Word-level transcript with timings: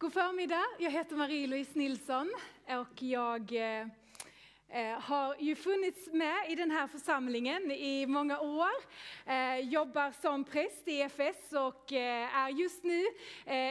God 0.00 0.12
förmiddag, 0.12 0.64
jag 0.78 0.90
heter 0.90 1.16
Marie-Louise 1.16 1.78
Nilsson 1.78 2.30
och 2.66 3.02
jag 3.02 3.52
eh, 3.52 3.86
Eh, 4.70 5.00
har 5.00 5.36
ju 5.38 5.54
funnits 5.54 6.08
med 6.12 6.36
i 6.48 6.54
den 6.54 6.70
här 6.70 6.86
församlingen 6.86 7.70
i 7.70 8.06
många 8.06 8.40
år. 8.40 8.70
Eh, 9.26 9.58
jobbar 9.58 10.12
som 10.22 10.44
präst 10.44 10.88
i 10.88 11.00
EFS 11.00 11.52
och 11.52 11.92
eh, 11.92 12.36
är 12.36 12.48
just 12.48 12.84
nu 12.84 13.04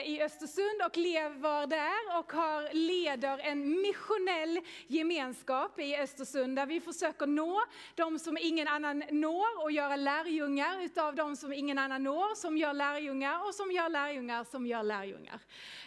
i 0.06 0.22
Östersund 0.22 0.82
och 0.86 0.98
lever 0.98 1.68
där 1.68 2.20
och 2.20 2.32
har, 2.32 2.74
leder 2.74 3.38
en 3.38 3.82
missionell 3.82 4.60
gemenskap 4.88 5.80
i 5.80 5.96
Östersund 5.98 6.56
där 6.56 6.66
vi 6.66 6.82
försöker 6.82 7.28
nå 7.28 7.62
de 7.96 8.20
som 8.20 8.38
ingen 8.38 8.68
annan 8.68 9.04
når 9.12 9.64
och 9.64 9.72
göra 9.72 9.96
lärjungar 9.96 10.82
utav 10.82 11.16
de 11.16 11.36
som 11.36 11.54
ingen 11.54 11.78
annan 11.78 12.04
når, 12.04 12.36
som 12.36 12.58
gör 12.58 12.74
lärjungar 12.74 13.48
och 13.48 13.56
som 13.56 13.72
gör 13.72 13.90
lärjungar 13.90 14.44
som 14.44 14.68
gör 14.68 14.84
lärjungar. 14.84 15.40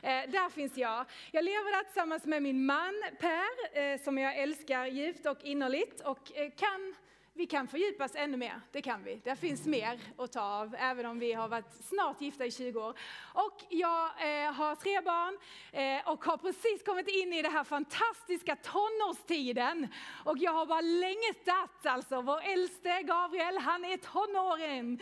Där 0.03 0.51
finns 0.51 0.77
jag. 0.77 1.05
Jag 1.31 1.45
lever 1.45 1.77
där 1.77 1.85
tillsammans 1.85 2.25
med 2.25 2.43
min 2.43 2.67
man 2.67 3.03
Per 3.21 3.99
som 3.99 4.19
jag 4.19 4.39
älskar 4.39 5.00
djupt 5.01 5.27
och 5.27 5.45
innerligt 5.45 6.01
och 6.01 6.33
eh, 6.35 6.51
kan 6.51 6.95
vi 7.41 7.47
kan 7.47 7.69
fördjupas 7.69 8.15
ännu 8.15 8.37
mer, 8.37 8.61
det 8.73 8.83
kan 8.83 9.05
vi. 9.05 9.21
Det 9.25 9.37
finns 9.37 9.67
mer 9.67 10.01
att 10.17 10.33
ta 10.33 10.41
av, 10.41 10.77
även 10.79 11.07
om 11.07 11.19
vi 11.19 11.33
har 11.33 11.49
varit 11.49 11.73
snart 11.85 12.21
gifta 12.21 12.47
i 12.47 12.51
20 12.51 12.81
år. 12.81 12.95
Och 13.35 13.65
jag 13.69 14.05
eh, 14.05 14.53
har 14.53 14.75
tre 14.75 15.01
barn 15.01 15.39
eh, 15.73 16.09
och 16.09 16.25
har 16.25 16.37
precis 16.37 16.83
kommit 16.85 17.09
in 17.09 17.33
i 17.33 17.43
den 17.43 17.53
här 17.53 17.65
fantastiska 17.65 18.57
tonårstiden. 18.57 19.89
Och 20.25 20.39
jag 20.39 20.53
har 20.53 20.67
bara 20.67 20.81
längtat 20.81 21.87
alltså. 21.87 22.21
Vår 22.21 22.41
äldste 22.41 23.03
Gabriel, 23.03 23.59
han 23.59 23.85
är 23.85 23.97
tonåring. 23.97 25.01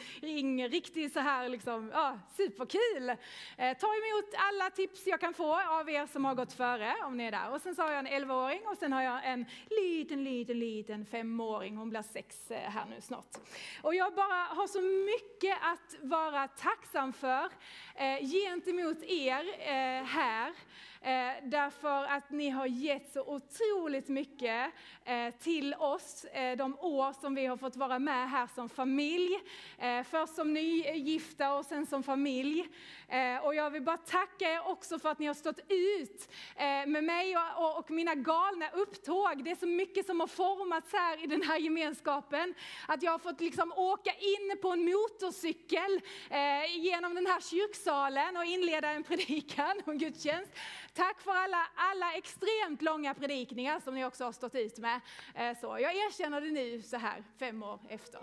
Riktigt 0.68 1.12
så 1.12 1.20
här 1.20 1.48
liksom, 1.48 1.91
ja, 1.95 2.18
superkul. 2.37 3.09
Eh, 3.57 3.77
ta 3.79 3.87
emot 3.87 4.34
alla 4.37 4.70
tips 4.70 5.07
jag 5.07 5.20
kan 5.20 5.34
få 5.34 5.60
av 5.60 5.91
er 5.91 6.07
som 6.07 6.24
har 6.24 6.34
gått 6.34 6.52
före, 6.52 6.95
om 7.05 7.16
ni 7.16 7.24
är 7.24 7.30
där. 7.30 7.51
Och 7.51 7.60
sen 7.60 7.74
så 7.74 7.82
har 7.82 7.93
jag 7.93 7.98
en 7.98 8.24
11-åring 8.24 8.60
och 8.66 8.76
sen 8.76 8.93
har 8.93 9.02
jag 9.02 9.20
en 9.24 9.45
liten, 9.70 10.24
liten, 10.24 10.59
liten 10.59 11.07
femåring. 11.07 11.76
Hon 11.76 11.91
blir 11.91 12.02
sex 12.02 12.27
sex 12.32 12.51
eh, 12.51 12.71
här 12.71 12.84
nu 12.84 13.01
snart. 13.01 13.37
Och 13.82 13.95
jag 13.95 14.15
bara 14.15 14.34
har 14.34 14.66
så 14.66 14.80
mycket 14.80 15.59
att 15.62 16.10
vara 16.10 16.48
tacksam 16.48 17.12
för 17.12 17.48
eh, 17.95 18.26
gentemot 18.26 19.02
er 19.02 19.45
eh, 19.59 20.04
här. 20.04 20.52
Eh, 21.01 21.30
därför 21.43 22.04
att 22.04 22.30
ni 22.30 22.51
har 22.51 22.66
gett 22.66 23.13
så 23.13 23.23
otroligt 23.23 24.09
mycket 24.09 24.73
eh, 25.04 25.35
till 25.41 25.74
oss 25.74 26.24
eh, 26.24 26.57
de 26.57 26.79
år 26.79 27.13
som 27.21 27.35
vi 27.35 27.46
har 27.46 27.57
fått 27.57 27.77
vara 27.77 27.99
med 27.99 28.30
här 28.30 28.49
som 28.54 28.68
familj. 28.68 29.41
Eh, 29.79 30.02
först 30.02 30.35
som 30.35 30.54
nygifta 30.54 31.52
och 31.54 31.65
sen 31.65 31.87
som 31.87 32.02
familj. 32.02 32.69
Eh, 33.09 33.45
och 33.45 33.54
jag 33.54 33.71
vill 33.71 33.82
bara 33.82 33.96
tacka 33.96 34.52
er 34.52 34.69
också 34.69 34.99
för 34.99 35.09
att 35.09 35.19
ni 35.19 35.26
har 35.26 35.35
stått 35.35 35.60
ut 35.69 36.29
eh, 36.57 36.87
med 36.87 37.04
mig 37.04 37.37
och, 37.37 37.79
och, 37.79 37.91
mina 37.91 38.15
galna 38.15 38.71
upptåg. 38.73 39.45
Det 39.45 39.51
är 39.51 39.57
så 39.57 39.66
mycket 39.66 40.07
som 40.07 40.21
har 40.21 40.26
formats 40.26 40.93
här 40.93 41.24
i 41.24 41.26
den 41.26 41.43
här 41.43 41.59
gemenskapen. 41.59 42.54
Att 42.88 43.02
jag 43.02 43.13
har 43.13 43.19
fått 43.19 43.41
liksom 43.41 43.73
åka 43.73 44.10
in 44.10 44.59
på 44.63 44.73
en 44.73 44.85
motorcykel 44.85 46.01
eh, 46.30 46.76
genom 46.76 47.15
den 47.15 47.26
här 47.26 47.41
kyrksalen 47.41 48.37
och 48.37 48.45
inleda 48.45 48.91
en 48.91 49.04
predikan 49.04 49.82
och 49.85 49.95
gudstjänst. 49.95 50.52
Tack 50.99 51.21
för 51.21 51.30
alla, 51.30 51.66
alla 51.74 52.13
extremt 52.13 52.82
långa 52.82 53.15
predikningar 53.15 53.80
som 53.80 53.95
ni 53.95 54.04
också 54.04 54.24
har 54.24 54.32
stått 54.32 54.54
ut 54.54 54.79
med. 54.79 55.01
Eh, 55.35 55.59
så 55.60 55.66
jag 55.66 55.96
erkänner 55.96 56.41
det 56.41 56.51
nu 56.51 56.82
så 56.82 56.96
här 56.96 57.24
fem 57.38 57.63
år 57.63 57.80
efter. 57.88 58.21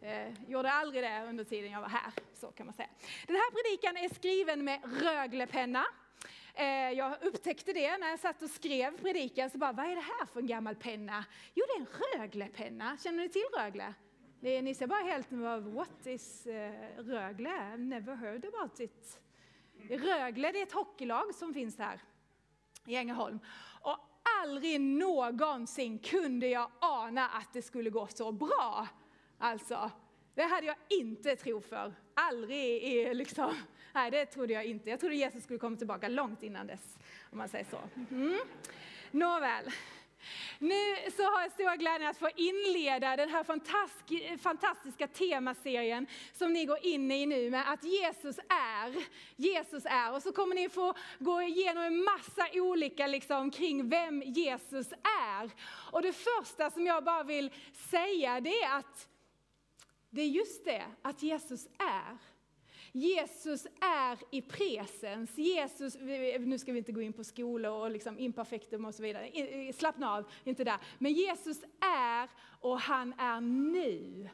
Eh, 0.00 0.50
gjorde 0.50 0.70
aldrig 0.72 1.02
det 1.02 1.24
under 1.28 1.44
tiden 1.44 1.70
jag 1.70 1.80
var 1.80 1.88
här, 1.88 2.12
så 2.34 2.46
kan 2.46 2.66
man 2.66 2.74
säga. 2.74 2.88
Den 3.26 3.36
här 3.36 3.50
predikan 3.50 3.96
är 3.96 4.14
skriven 4.14 4.64
med 4.64 4.80
Röglepenna. 5.02 5.84
Eh, 6.54 6.66
jag 6.90 7.22
upptäckte 7.22 7.72
det 7.72 7.98
när 7.98 8.08
jag 8.08 8.20
satt 8.20 8.42
och 8.42 8.50
skrev 8.50 9.00
predikan, 9.00 9.50
så 9.50 9.58
bara, 9.58 9.72
vad 9.72 9.86
är 9.86 9.94
det 9.94 10.04
här 10.18 10.26
för 10.26 10.40
en 10.40 10.46
gammal 10.46 10.74
penna? 10.74 11.24
Jo, 11.54 11.64
det 11.68 11.72
är 11.72 11.80
en 11.80 12.20
Röglepenna. 12.20 12.96
Känner 13.02 13.22
ni 13.22 13.28
till 13.28 13.46
Rögle? 13.58 13.94
ni 14.40 14.74
ser 14.74 14.86
bara 14.86 15.02
helt, 15.04 15.32
what 15.74 16.06
is 16.06 16.46
eh, 16.46 16.72
Rögle? 16.98 17.50
I've 17.50 17.76
never 17.76 18.14
heard 18.14 18.44
about 18.44 18.80
it. 18.80 19.20
Rögle 19.88 20.52
det 20.52 20.58
är 20.58 20.62
ett 20.62 20.72
hockeylag 20.72 21.34
som 21.34 21.54
finns 21.54 21.78
här 21.78 22.00
i 22.86 22.96
Ängelholm. 22.96 23.40
Och 23.80 23.98
aldrig 24.42 24.80
någonsin 24.80 25.98
kunde 25.98 26.46
jag 26.46 26.70
ana 26.80 27.28
att 27.28 27.52
det 27.52 27.62
skulle 27.62 27.90
gå 27.90 28.06
så 28.06 28.32
bra. 28.32 28.88
Alltså, 29.38 29.90
det 30.34 30.42
hade 30.42 30.66
jag 30.66 30.76
inte 30.88 31.36
tro 31.36 31.60
för. 31.60 31.94
Aldrig 32.14 32.82
i 32.82 33.14
liksom, 33.14 33.54
nej 33.94 34.10
det 34.10 34.26
trodde 34.26 34.52
jag 34.52 34.64
inte. 34.64 34.90
Jag 34.90 35.00
trodde 35.00 35.14
Jesus 35.14 35.44
skulle 35.44 35.58
komma 35.58 35.76
tillbaka 35.76 36.08
långt 36.08 36.42
innan 36.42 36.66
dess, 36.66 36.98
om 37.30 37.38
man 37.38 37.48
säger 37.48 37.66
så. 37.70 37.78
Mm. 38.10 38.40
Nåväl. 39.10 39.64
Nu 40.58 41.10
så 41.16 41.22
har 41.22 41.42
jag 41.42 41.52
stora 41.52 41.76
glädjen 41.76 42.10
att 42.10 42.18
få 42.18 42.30
inleda 42.36 43.16
den 43.16 43.28
här 43.28 43.44
fantastiska 44.38 45.08
temaserien 45.08 46.06
som 46.32 46.52
ni 46.52 46.64
går 46.64 46.78
in 46.86 47.10
i 47.10 47.26
nu 47.26 47.50
med 47.50 47.72
att 47.72 47.84
Jesus 47.84 48.38
är. 48.48 49.04
Jesus 49.36 49.84
är. 49.84 50.12
Och 50.12 50.22
så 50.22 50.32
kommer 50.32 50.54
ni 50.54 50.68
få 50.68 50.94
gå 51.18 51.42
igenom 51.42 51.84
en 51.84 52.04
massa 52.04 52.48
olika 52.52 53.06
liksom 53.06 53.50
kring 53.50 53.88
vem 53.88 54.22
Jesus 54.22 54.92
är. 55.02 55.50
Och 55.92 56.02
det 56.02 56.12
första 56.12 56.70
som 56.70 56.86
jag 56.86 57.04
bara 57.04 57.22
vill 57.22 57.50
säga 57.90 58.40
det 58.40 58.62
är 58.62 58.78
att 58.78 59.08
det 60.10 60.22
är 60.22 60.28
just 60.28 60.64
det, 60.64 60.84
att 61.02 61.22
Jesus 61.22 61.66
är. 61.78 62.18
Jesus 62.96 63.66
är 63.80 64.18
i 64.30 64.42
presens. 64.42 65.38
Jesus, 65.38 65.96
nu 66.40 66.58
ska 66.58 66.72
vi 66.72 66.78
inte 66.78 66.92
gå 66.92 67.02
in 67.02 67.12
på 67.12 67.24
skolor 67.24 67.72
och 67.72 67.90
liksom 67.90 68.18
imperfektum 68.18 68.84
och 68.84 68.94
så 68.94 69.02
vidare. 69.02 69.72
Slappna 69.72 70.12
av, 70.12 70.24
inte 70.44 70.64
där. 70.64 70.78
Men 70.98 71.12
Jesus 71.12 71.62
är 71.80 72.28
och 72.60 72.80
han 72.80 73.12
är 73.12 73.40
nu 73.40 74.28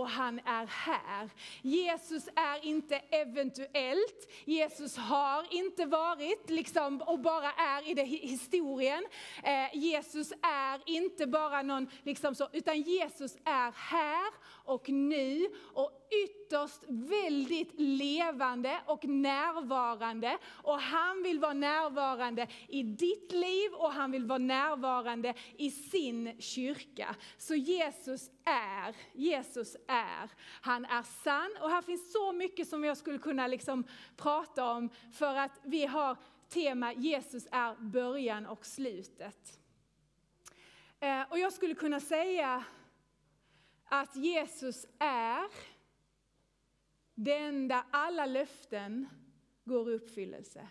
och 0.00 0.08
han 0.08 0.38
är 0.38 0.66
här. 0.66 1.30
Jesus 1.62 2.28
är 2.36 2.64
inte 2.64 2.96
eventuellt, 2.96 4.30
Jesus 4.44 4.96
har 4.96 5.46
inte 5.50 5.86
varit 5.86 6.50
liksom, 6.50 7.00
och 7.00 7.18
bara 7.18 7.52
är 7.52 7.90
i 7.90 7.94
det 7.94 8.02
historien. 8.02 9.04
Eh, 9.42 9.76
Jesus 9.76 10.32
är 10.42 10.80
inte 10.86 11.26
bara 11.26 11.62
någon, 11.62 11.88
liksom 12.02 12.34
så, 12.34 12.48
utan 12.52 12.80
Jesus 12.80 13.36
är 13.44 13.72
här 13.72 14.32
och 14.64 14.88
nu 14.88 15.48
och 15.74 15.90
ytterst 16.24 16.84
väldigt 16.88 17.70
levande 17.80 18.80
och 18.86 19.04
närvarande. 19.04 20.38
Och 20.46 20.80
han 20.80 21.22
vill 21.22 21.40
vara 21.40 21.52
närvarande 21.52 22.46
i 22.68 22.82
ditt 22.82 23.32
liv 23.32 23.72
och 23.72 23.92
han 23.92 24.10
vill 24.10 24.24
vara 24.24 24.38
närvarande 24.38 25.34
i 25.56 25.70
sin 25.70 26.40
kyrka. 26.40 27.16
Så 27.38 27.54
Jesus 27.54 28.30
är, 28.44 28.96
Jesus 29.12 29.76
är, 29.88 30.30
han 30.60 30.84
är 30.84 31.02
sann. 31.02 31.50
Och 31.60 31.70
här 31.70 31.82
finns 31.82 32.12
så 32.12 32.32
mycket 32.32 32.68
som 32.68 32.84
jag 32.84 32.96
skulle 32.96 33.18
kunna 33.18 33.46
liksom 33.46 33.84
prata 34.16 34.70
om 34.70 34.90
för 35.12 35.36
att 35.36 35.60
vi 35.62 35.86
har 35.86 36.16
tema 36.48 36.92
Jesus 36.92 37.46
är 37.50 37.74
början 37.74 38.46
och 38.46 38.66
slutet. 38.66 39.58
Eh, 41.00 41.22
och 41.30 41.38
jag 41.38 41.52
skulle 41.52 41.74
kunna 41.74 42.00
säga 42.00 42.64
att 43.84 44.16
Jesus 44.16 44.86
är 44.98 45.44
den 47.14 47.68
där 47.68 47.82
alla 47.90 48.26
löften 48.26 49.08
går 49.64 49.90
i 49.90 49.94
uppfyllelse. 49.94 50.68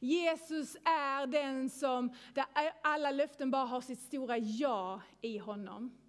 Jesus 0.00 0.76
är 0.84 1.26
den 1.26 1.70
som, 1.70 2.14
där 2.34 2.44
alla 2.82 3.10
löften 3.10 3.50
bara 3.50 3.64
har 3.64 3.80
sitt 3.80 4.00
stora 4.00 4.38
ja 4.38 5.00
i 5.20 5.38
honom. 5.38 6.03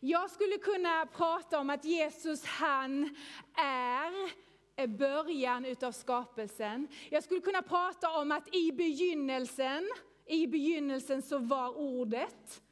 Jag 0.00 0.30
skulle 0.30 0.58
kunna 0.58 1.06
prata 1.06 1.58
om 1.60 1.70
att 1.70 1.84
Jesus 1.84 2.44
han 2.44 3.16
är 3.56 4.86
början 4.86 5.64
utav 5.64 5.92
skapelsen. 5.92 6.88
Jag 7.10 7.24
skulle 7.24 7.40
kunna 7.40 7.62
prata 7.62 8.10
om 8.10 8.32
att 8.32 8.54
i 8.54 8.72
begynnelsen, 8.72 9.88
i 10.26 10.46
begynnelsen 10.46 11.22
så 11.22 11.38
var 11.38 11.78
ordet. 11.78 12.62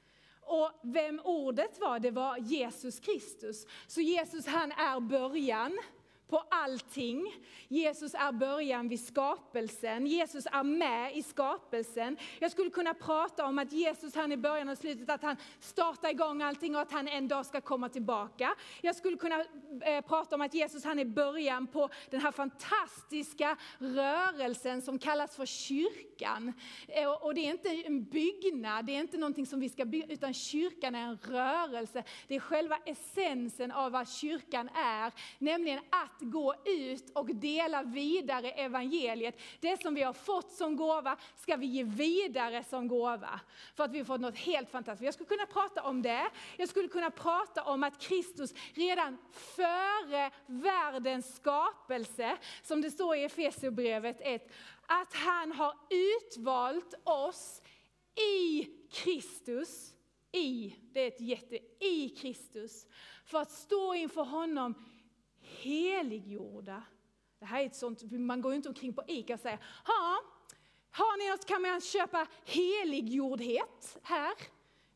Och 0.41 0.71
vem 0.83 1.21
ordet 1.25 1.81
var, 1.81 1.99
det 1.99 2.11
var 2.11 2.39
Jesus 2.39 3.01
Kristus. 3.01 3.67
Så 3.87 4.01
Jesus 4.01 4.47
han 4.47 4.73
är 4.73 5.01
början 5.01 5.79
på 6.29 6.43
allting. 6.51 7.35
Jesus 7.69 8.15
är 8.15 8.33
början 8.33 8.89
vid 8.89 9.07
skapelsen. 9.07 10.07
Jesus 10.07 10.47
är 10.47 10.63
med 10.63 11.17
i 11.17 11.23
skapelsen. 11.23 12.17
Jag 12.39 12.51
skulle 12.51 12.71
kunna 12.71 12.95
prata 12.95 13.47
om 13.47 13.59
att 13.59 13.73
Jesus 13.73 14.15
han 14.15 14.33
är 14.33 14.37
början 14.37 14.69
och 14.69 14.79
slutet, 14.79 15.11
att 15.11 15.23
han 15.23 15.37
startar 15.61 16.11
igång 16.11 16.43
allting 16.43 16.75
och 16.75 16.81
att 16.81 16.93
han 16.93 17.09
en 17.09 17.29
dag 17.29 17.47
ska 17.47 17.61
komma 17.61 17.89
tillbaka. 17.89 18.55
Jag 18.81 18.97
skulle 18.97 19.17
kunna 19.17 19.45
eh, 19.83 20.01
prata 20.01 20.35
om 20.35 20.43
att 20.43 20.55
Jesus 20.55 20.85
han 20.85 20.99
är 20.99 21.05
början 21.05 21.67
på 21.67 21.89
den 22.11 22.21
här 22.21 22.33
fantastiska 22.33 23.57
rörelsen 23.79 24.83
som 24.83 24.99
kallas 24.99 25.37
för 25.37 25.47
kyrkan. 25.47 26.53
Eh, 26.89 27.11
och 27.11 27.35
det 27.35 27.41
är 27.41 27.51
inte 27.51 27.69
en 27.69 28.05
byggnad, 28.05 28.87
det 28.87 28.97
är 28.97 29.01
inte 29.01 29.19
någonting 29.19 29.47
som 29.47 29.61
vi 29.61 29.69
ska 29.69 29.85
bygga, 29.85 30.07
utan 30.07 30.35
kyrkan 30.35 30.95
är 30.95 31.03
en 31.03 31.19
rörelse. 31.23 32.05
Det 32.29 32.35
är 32.37 32.41
själva 32.41 32.79
essensen 32.85 33.73
av 33.73 33.93
vad 33.93 34.09
kyrkan 34.09 34.69
är, 34.69 35.13
nämligen 35.39 35.79
att 35.79 36.16
att 36.17 36.31
gå 36.31 36.55
ut 36.65 37.11
och 37.11 37.35
dela 37.35 37.83
vidare 37.83 38.51
evangeliet. 38.51 39.41
Det 39.61 39.83
som 39.83 39.95
vi 39.95 40.03
har 40.03 40.13
fått 40.13 40.51
som 40.51 40.77
gåva 40.77 41.17
ska 41.37 41.57
vi 41.57 41.67
ge 41.67 41.83
vidare 41.83 42.65
som 42.65 42.89
gåva. 42.89 43.41
För 43.75 43.85
att 43.85 43.93
vi 43.93 43.99
har 43.99 44.05
fått 44.05 44.21
något 44.21 44.39
helt 44.39 44.71
fantastiskt. 44.71 45.05
Jag 45.05 45.15
skulle 45.15 45.29
kunna 45.29 45.47
prata 45.47 45.83
om 45.83 46.03
det. 46.03 46.31
Jag 46.57 46.69
skulle 46.69 46.89
kunna 46.89 47.11
prata 47.11 47.63
om 47.63 47.83
att 47.83 47.99
Kristus 47.99 48.55
redan 48.75 49.19
före 49.33 50.31
världens 50.47 51.37
skapelse, 51.37 52.37
som 52.63 52.81
det 52.81 52.91
står 52.91 53.17
i 53.17 53.25
Efesierbrevet 53.25 54.17
1, 54.21 54.53
att 54.87 55.15
han 55.15 55.53
har 55.53 55.75
utvalt 55.91 56.95
oss 57.05 57.63
i 58.37 58.69
Kristus, 58.91 59.93
i, 60.33 60.77
det 60.93 61.01
är 61.01 61.09
ett 61.09 61.21
jätte, 61.21 61.59
i 61.85 62.09
Kristus, 62.09 62.87
för 63.25 63.39
att 63.39 63.51
stå 63.51 63.95
inför 63.95 64.25
honom 64.25 64.75
heliggjorda. 65.47 66.83
Det 67.39 67.45
här 67.45 67.63
är 67.63 67.67
ett 67.67 67.77
sånt, 67.77 68.13
man 68.13 68.41
går 68.41 68.53
ju 68.53 68.57
inte 68.57 68.69
omkring 68.69 68.93
på 68.93 69.03
ICA 69.07 69.35
och 69.35 69.41
säger, 69.41 69.59
ha, 69.85 70.19
har 70.91 71.19
ni 71.19 71.31
något, 71.31 71.47
kan 71.47 71.63
man 71.63 71.81
köpa 71.81 72.27
heliggjordhet 72.45 73.99
här? 74.03 74.33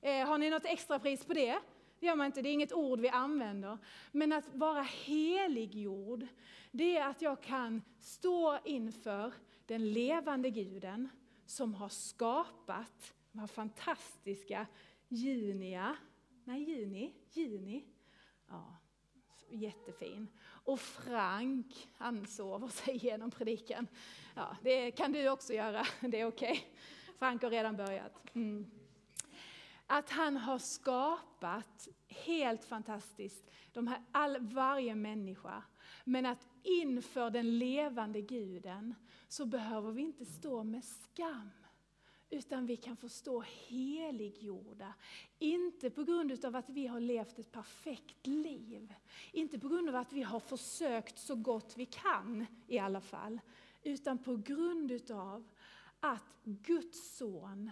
Eh, 0.01 0.27
har 0.27 0.39
ni 0.39 0.51
något 0.51 0.65
extrapris 0.65 1.25
på 1.25 1.35
det? 1.35 1.59
Det 2.01 2.07
gör 2.07 2.17
man 2.17 2.27
inte, 2.27 2.43
det 2.43 2.49
är 2.49 2.53
inget 2.53 2.73
ord 2.73 3.01
vi 3.01 3.09
använder. 3.09 3.79
Men 4.13 4.33
att 4.33 4.55
vara 4.55 4.83
heliggjord, 4.83 6.27
det 6.71 6.97
är 6.97 7.09
att 7.09 7.23
jag 7.23 7.43
kan 7.43 7.83
stå 7.99 8.59
inför 8.65 9.33
den 9.67 9.93
levande 9.93 10.51
guden 10.51 11.09
som 11.47 11.75
har 11.75 11.89
skapat 11.89 13.15
de 13.33 13.39
här 13.39 13.47
fantastiska 13.47 14.67
Junia, 15.09 15.97
nej 16.45 16.63
Juni, 16.63 17.15
Juni, 17.33 17.85
ja, 18.49 18.77
jättefin. 19.51 20.29
Och 20.43 20.81
Frank, 20.81 21.89
han 21.99 22.27
sover 22.27 22.69
sig 22.69 22.95
igenom 22.95 23.31
predikan. 23.31 23.87
Ja, 24.35 24.57
det 24.63 24.91
kan 24.91 25.13
du 25.13 25.29
också 25.29 25.53
göra, 25.53 25.87
det 26.01 26.21
är 26.21 26.27
okej. 26.27 26.51
Okay. 26.51 26.63
Frank 27.19 27.43
har 27.43 27.51
redan 27.51 27.77
börjat. 27.77 28.13
Mm. 28.35 28.71
Att 29.87 30.11
han 30.11 30.37
har 30.37 30.59
skapat, 30.59 31.89
helt 32.09 32.65
fantastiskt, 32.65 33.51
de 33.73 33.87
här, 33.87 34.03
all, 34.13 34.39
varje 34.41 34.95
människa. 34.95 35.63
Men 36.05 36.27
att 36.27 36.47
inför 36.63 37.31
den 37.31 37.59
levande 37.59 38.21
guden 38.21 38.95
så 39.29 39.47
behöver 39.47 39.93
vi 39.93 40.03
inte 40.03 40.25
stå 40.25 40.63
med 40.65 40.85
skam. 40.85 41.51
Utan 42.31 42.67
vi 42.67 42.77
kan 42.77 42.97
få 42.97 43.09
stå 43.09 43.41
heliggjorda. 43.41 44.95
Inte 45.39 45.91
på 45.91 46.05
grund 46.05 46.45
av 46.45 46.57
att 46.57 46.71
vi 46.71 46.87
har 46.87 47.01
levt 47.01 47.39
ett 47.39 47.53
perfekt 47.53 48.27
liv. 48.27 48.95
Inte 49.33 49.59
på 49.59 49.69
grund 49.69 49.89
av 49.89 49.97
att 49.97 50.13
vi 50.13 50.23
har 50.23 50.41
försökt 50.41 51.19
så 51.19 51.35
gott 51.35 51.77
vi 51.77 51.87
kan 51.87 52.47
i 52.67 52.79
alla 52.79 53.01
fall. 53.01 53.41
Utan 53.83 54.19
på 54.19 54.37
grund 54.37 55.11
av 55.11 55.49
att 56.01 56.45
Guds 56.45 57.17
son 57.17 57.71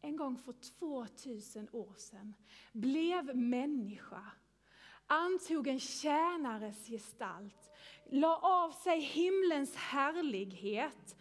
en 0.00 0.16
gång 0.16 0.38
för 0.38 0.52
2000 0.52 1.68
år 1.72 1.94
sedan 1.96 2.34
blev 2.72 3.36
människa 3.36 4.32
antog 5.10 5.66
en 5.66 5.80
tjänares 5.80 6.86
gestalt, 6.86 7.70
la 8.10 8.36
av 8.36 8.70
sig 8.70 9.00
himlens 9.00 9.76
härlighet, 9.76 11.16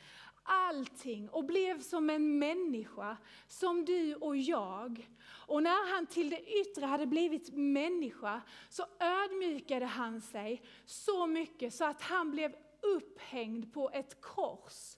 allting 0.50 1.30
och 1.30 1.46
blev 1.46 1.82
som 1.82 2.10
en 2.10 2.40
människa, 2.40 3.18
som 3.48 3.86
du 3.86 4.16
och 4.16 4.38
jag. 4.38 5.10
Och 5.30 5.64
när 5.64 5.94
han 5.94 6.06
till 6.08 6.30
det 6.30 6.60
yttre 6.60 6.86
hade 6.86 7.06
blivit 7.06 7.54
människa 7.54 8.42
så 8.70 8.86
ödmjukade 9.00 9.86
han 9.86 10.22
sig 10.22 10.62
så 10.86 11.28
mycket 11.28 11.74
så 11.74 11.86
att 11.86 12.02
han 12.02 12.32
blev 12.32 12.56
upphängd 12.82 13.74
på 13.74 13.90
ett 13.94 14.22
kors 14.22 14.98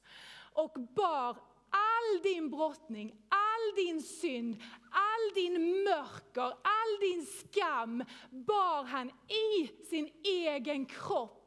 och 0.53 0.71
bar 0.95 1.37
all 1.69 2.21
din 2.23 2.49
brottning, 2.49 3.15
all 3.29 3.75
din 3.75 4.01
synd, 4.01 4.61
all 4.91 5.33
din 5.35 5.83
mörker, 5.83 6.47
all 6.47 6.99
din 7.01 7.25
skam 7.25 8.03
bar 8.29 8.83
han 8.83 9.09
i 9.27 9.67
sin 9.89 10.09
egen 10.23 10.85
kropp. 10.85 11.40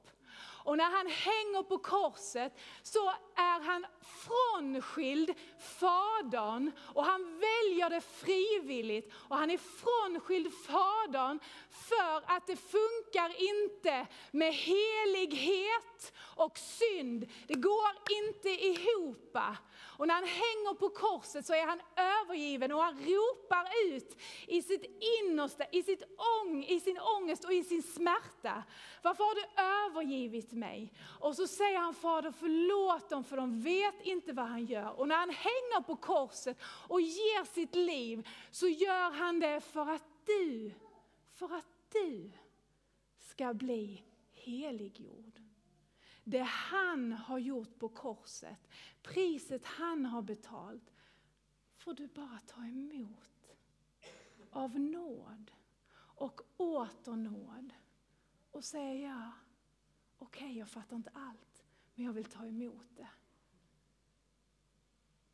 Och 0.65 0.77
när 0.77 0.91
han 0.91 1.07
hänger 1.07 1.63
på 1.63 1.79
korset 1.79 2.59
så 2.83 3.09
är 3.37 3.61
han 3.65 3.87
frånskild 4.03 5.35
Fadern 5.59 6.73
och 6.95 7.05
han 7.05 7.25
väljer 7.25 7.91
det 7.91 8.01
frivilligt. 8.01 9.13
Och 9.29 9.37
han 9.37 9.51
är 9.51 9.59
frånskild 9.59 10.53
Fadern 10.67 11.41
för 11.71 12.37
att 12.37 12.47
det 12.47 12.57
funkar 12.57 13.43
inte 13.43 14.07
med 14.31 14.55
helighet 14.55 16.13
och 16.37 16.59
synd. 16.59 17.31
Det 17.47 17.55
går 17.55 17.93
inte 18.23 18.49
ihop. 18.49 19.37
Och 19.97 20.07
när 20.07 20.15
han 20.15 20.25
hänger 20.25 20.75
på 20.75 20.89
korset 20.89 21.47
så 21.47 21.53
är 21.55 21.67
han 21.67 21.81
övergiven 21.97 22.73
och 22.73 22.83
han 22.83 22.95
ropar 22.95 23.69
ut 23.85 24.17
i 24.47 24.63
sitt 24.63 24.85
innersta, 25.21 25.65
i, 25.73 25.83
sitt 25.83 26.03
ång, 26.43 26.65
i 26.65 26.81
sin 26.81 26.99
ångest 26.99 27.45
och 27.45 27.53
i 27.53 27.65
sin 27.65 27.83
smärta. 27.83 28.63
Varför 29.03 29.25
har 29.25 29.35
du 29.35 29.63
övergivit 29.63 30.53
mig? 30.53 30.93
Och 31.21 31.37
så 31.37 31.47
säger 31.47 31.79
han 31.79 31.95
Fader 31.95 32.33
förlåt 32.39 33.11
dem 33.11 33.25
för 33.25 33.37
de 33.37 33.61
vet 33.61 34.03
inte 34.03 34.33
vad 34.33 34.47
han 34.47 34.67
gör. 34.67 35.01
Och 35.01 35.09
när 35.09 35.17
han 35.17 35.31
hänger 35.31 35.83
på 35.83 35.97
korset 35.97 36.59
och 36.89 37.01
ger 37.01 37.45
sitt 37.45 37.75
liv 37.75 38.29
så 38.51 38.69
gör 38.69 39.11
han 39.11 39.41
det 39.41 39.61
för 39.61 39.91
att 39.91 40.05
du, 40.27 40.73
för 41.35 41.55
att 41.55 41.67
du 41.93 42.31
ska 43.19 43.55
bli 43.55 44.03
heliggjord. 44.35 45.44
Det 46.25 46.43
han 46.43 47.13
har 47.13 47.39
gjort 47.39 47.79
på 47.79 47.89
korset, 47.89 48.69
priset 49.03 49.65
han 49.65 50.07
har 50.07 50.23
betalt, 50.23 50.93
får 51.77 51.95
du 51.95 52.07
bara 52.07 52.41
ta 52.47 52.65
emot. 52.65 53.57
Av 54.51 54.81
nåd 54.81 55.51
och 55.97 56.41
åter 56.57 57.17
nåd. 57.17 57.73
Och 58.51 58.65
säga 58.65 59.09
ja, 59.09 59.33
okej 60.19 60.45
okay, 60.45 60.59
jag 60.59 60.69
fattar 60.69 60.97
inte 60.97 61.11
allt, 61.15 61.65
men 61.95 62.05
jag 62.05 62.13
vill 62.13 62.25
ta 62.25 62.47
emot 62.47 62.97
det. 62.97 63.09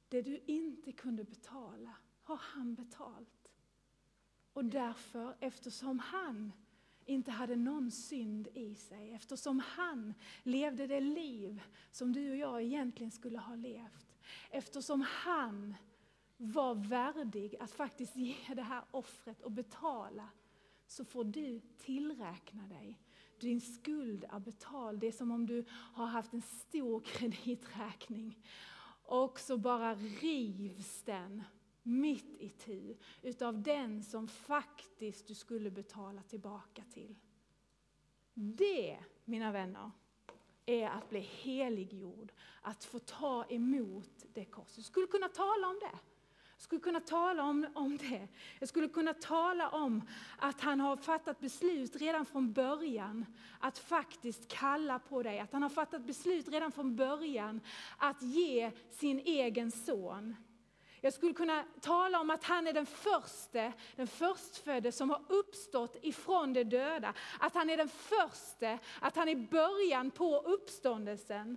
Det 0.09 0.23
du 0.23 0.43
inte 0.47 0.93
kunde 0.93 1.25
betala 1.25 1.97
har 2.23 2.37
han 2.37 2.75
betalt. 2.75 3.53
Och 4.53 4.65
därför, 4.65 5.37
eftersom 5.41 5.99
han 5.99 6.53
inte 7.11 7.31
hade 7.31 7.57
någon 7.57 7.91
synd 7.91 8.49
i 8.55 8.75
sig, 8.75 9.13
eftersom 9.13 9.59
han 9.59 10.15
levde 10.43 10.87
det 10.87 11.01
liv 11.01 11.63
som 11.91 12.13
du 12.13 12.31
och 12.31 12.37
jag 12.37 12.63
egentligen 12.63 13.11
skulle 13.11 13.39
ha 13.39 13.55
levt. 13.55 14.17
Eftersom 14.51 15.01
han 15.01 15.75
var 16.37 16.75
värdig 16.75 17.57
att 17.61 17.71
faktiskt 17.71 18.17
ge 18.17 18.37
det 18.55 18.63
här 18.63 18.83
offret 18.91 19.43
och 19.43 19.53
betala, 19.53 20.29
så 20.87 21.05
får 21.05 21.25
du 21.25 21.61
tillräkna 21.61 22.69
dig. 22.69 23.01
Din 23.41 23.61
skuld 23.61 24.25
är 24.31 24.41
betald. 24.41 25.01
Det 25.01 25.07
är 25.07 25.13
som 25.13 25.31
om 25.31 25.47
du 25.47 25.65
har 25.71 26.07
haft 26.07 26.33
en 26.33 26.43
stor 26.43 27.01
krediträkning 27.05 28.39
och 29.05 29.41
så 29.41 29.59
bara 29.59 29.95
rivs 29.95 31.03
den 31.03 31.43
mitt 31.83 32.37
i 32.39 32.49
tu 32.49 32.97
utav 33.23 33.63
den 33.63 34.03
som 34.03 34.29
faktiskt 34.29 35.27
du 35.27 35.35
skulle 35.35 35.71
betala 35.71 36.23
tillbaka 36.23 36.83
till. 36.93 37.17
Det, 38.35 38.99
mina 39.25 39.53
vänner, 39.53 39.91
är 40.67 40.89
att 40.89 41.09
bli 41.09 41.21
heliggjord, 41.21 42.33
att 42.63 42.85
få 42.85 42.99
ta 42.99 43.45
emot 43.45 44.25
det 44.33 44.45
korset. 44.45 44.77
Jag 44.77 44.87
skulle 44.87 45.07
kunna 45.07 45.29
tala 45.29 45.69
om 45.69 45.79
det. 45.81 45.99
Jag 46.61 46.63
skulle 46.63 46.81
kunna 46.81 47.01
tala 47.01 47.45
om, 47.45 47.67
om 47.75 47.97
det. 47.97 48.29
Jag 48.59 48.69
skulle 48.69 48.89
kunna 48.89 49.15
tala 49.15 49.69
om 49.69 50.03
att 50.39 50.61
han 50.61 50.81
har 50.81 50.97
fattat 50.97 51.41
beslut 51.41 51.97
redan 51.97 52.27
från 52.27 52.53
början 52.53 53.27
att 53.61 53.79
faktiskt 53.79 54.49
kalla 54.49 54.99
på 54.99 55.23
dig. 55.23 55.39
Att 55.39 55.53
han 55.53 55.63
har 55.63 55.71
fattat 55.71 56.07
beslut 56.07 56.49
redan 56.49 56.73
från 56.73 56.97
början 56.97 57.61
att 57.99 58.23
ge 58.23 58.71
sin 58.91 59.19
egen 59.19 59.71
son. 59.71 60.37
Jag 61.01 61.13
skulle 61.13 61.35
kunna 61.35 61.65
tala 61.81 62.21
om 62.21 62.31
att 62.31 62.45
han 62.45 62.67
är 62.67 62.73
den 62.73 62.87
första, 62.87 63.73
den 63.97 64.07
förstfödde 64.07 64.93
som 64.93 65.11
har 65.11 65.23
uppstått 65.29 65.97
ifrån 66.03 66.53
de 66.53 66.65
döda. 66.65 67.15
Att 67.41 67.55
han 67.55 67.71
är 67.71 67.77
den 67.77 67.89
första, 67.89 68.79
att 69.01 69.17
han 69.17 69.29
är 69.29 69.37
början 69.37 70.11
på 70.11 70.39
uppståndelsen. 70.39 71.57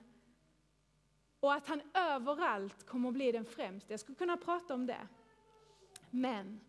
Och 1.40 1.54
att 1.54 1.68
han 1.68 1.82
överallt 1.94 2.86
kommer 2.86 3.10
att 3.10 3.14
bli 3.14 3.32
den 3.32 3.46
främste. 3.46 3.94
Jag 3.94 4.00
skulle 4.00 4.16
kunna 4.16 4.38
prata 4.38 4.74
om 4.74 4.86
det. 4.86 5.08
Men 6.10 6.60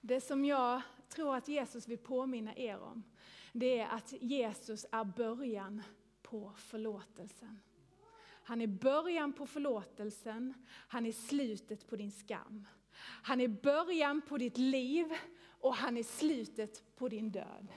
det 0.00 0.20
som 0.20 0.44
jag 0.44 0.82
tror 1.08 1.36
att 1.36 1.48
Jesus 1.48 1.88
vill 1.88 1.98
påminna 1.98 2.56
er 2.56 2.78
om, 2.80 3.02
det 3.52 3.78
är 3.78 3.88
att 3.88 4.12
Jesus 4.12 4.86
är 4.92 5.04
början 5.04 5.82
på 6.22 6.52
förlåtelsen. 6.56 7.60
Han 8.42 8.60
är 8.60 8.66
början 8.66 9.32
på 9.32 9.46
förlåtelsen, 9.46 10.54
han 10.88 11.06
är 11.06 11.12
slutet 11.12 11.86
på 11.86 11.96
din 11.96 12.12
skam. 12.12 12.68
Han 13.22 13.40
är 13.40 13.48
början 13.48 14.22
på 14.22 14.38
ditt 14.38 14.58
liv 14.58 15.06
och 15.60 15.74
han 15.74 15.96
är 15.96 16.02
slutet 16.02 16.96
på 16.96 17.08
din 17.08 17.30
död. 17.30 17.68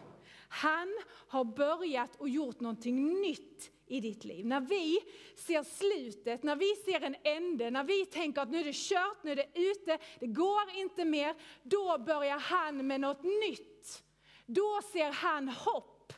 Han 0.48 0.88
har 1.28 1.44
börjat 1.44 2.16
och 2.16 2.30
gjort 2.30 2.60
någonting 2.60 3.22
nytt 3.22 3.72
i 3.86 4.00
ditt 4.00 4.24
liv. 4.24 4.46
När 4.46 4.62
vi 4.62 5.00
ser 5.36 5.64
slutet, 5.64 6.44
när 6.44 6.56
vi 6.56 6.76
ser 6.76 7.02
en 7.02 7.16
ände, 7.24 7.72
när 7.72 7.84
vi 7.84 8.06
tänker 8.06 8.42
att 8.42 8.50
nu 8.50 8.60
är 8.60 8.64
det 8.64 8.76
kört, 8.76 9.24
nu 9.24 9.32
är 9.32 9.36
det 9.36 9.50
ute, 9.54 9.98
det 10.20 10.28
går 10.28 10.70
inte 10.76 11.06
mer. 11.06 11.36
Då 11.64 11.98
börjar 11.98 12.40
han 12.40 12.88
med 12.88 13.02
något 13.02 13.24
nytt. 13.24 14.04
Då 14.46 14.82
ser 14.92 15.12
han 15.12 15.50
hopp. 15.50 16.14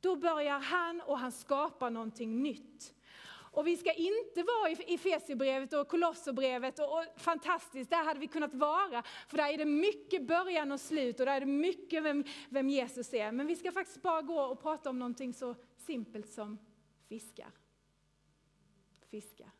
Då 0.00 0.16
börjar 0.16 0.58
han 0.58 1.00
och 1.00 1.18
han 1.18 1.32
skapar 1.32 1.90
någonting 1.90 2.42
nytt. 2.42 2.94
Och 3.52 3.66
vi 3.66 3.76
ska 3.76 3.92
inte 3.92 4.42
vara 4.42 4.70
i 4.70 4.94
Efesierbrevet 4.94 5.72
och 5.72 5.88
Kolosserbrevet 5.88 6.78
och, 6.78 6.98
och 6.98 7.04
fantastiskt, 7.16 7.90
där 7.90 8.04
hade 8.04 8.20
vi 8.20 8.26
kunnat 8.26 8.54
vara. 8.54 9.02
För 9.28 9.36
där 9.36 9.52
är 9.52 9.58
det 9.58 9.64
mycket 9.64 10.26
början 10.26 10.72
och 10.72 10.80
slut 10.80 11.20
och 11.20 11.26
där 11.26 11.36
är 11.36 11.40
det 11.40 11.46
mycket 11.46 12.02
vem, 12.02 12.24
vem 12.48 12.68
Jesus 12.68 13.14
är. 13.14 13.32
Men 13.32 13.46
vi 13.46 13.56
ska 13.56 13.72
faktiskt 13.72 14.02
bara 14.02 14.22
gå 14.22 14.40
och 14.40 14.62
prata 14.62 14.90
om 14.90 14.98
någonting 14.98 15.34
så 15.34 15.56
simpelt 15.76 16.32
som 16.32 16.58
fiskar. 17.08 17.50
Fiskar. 19.10 19.50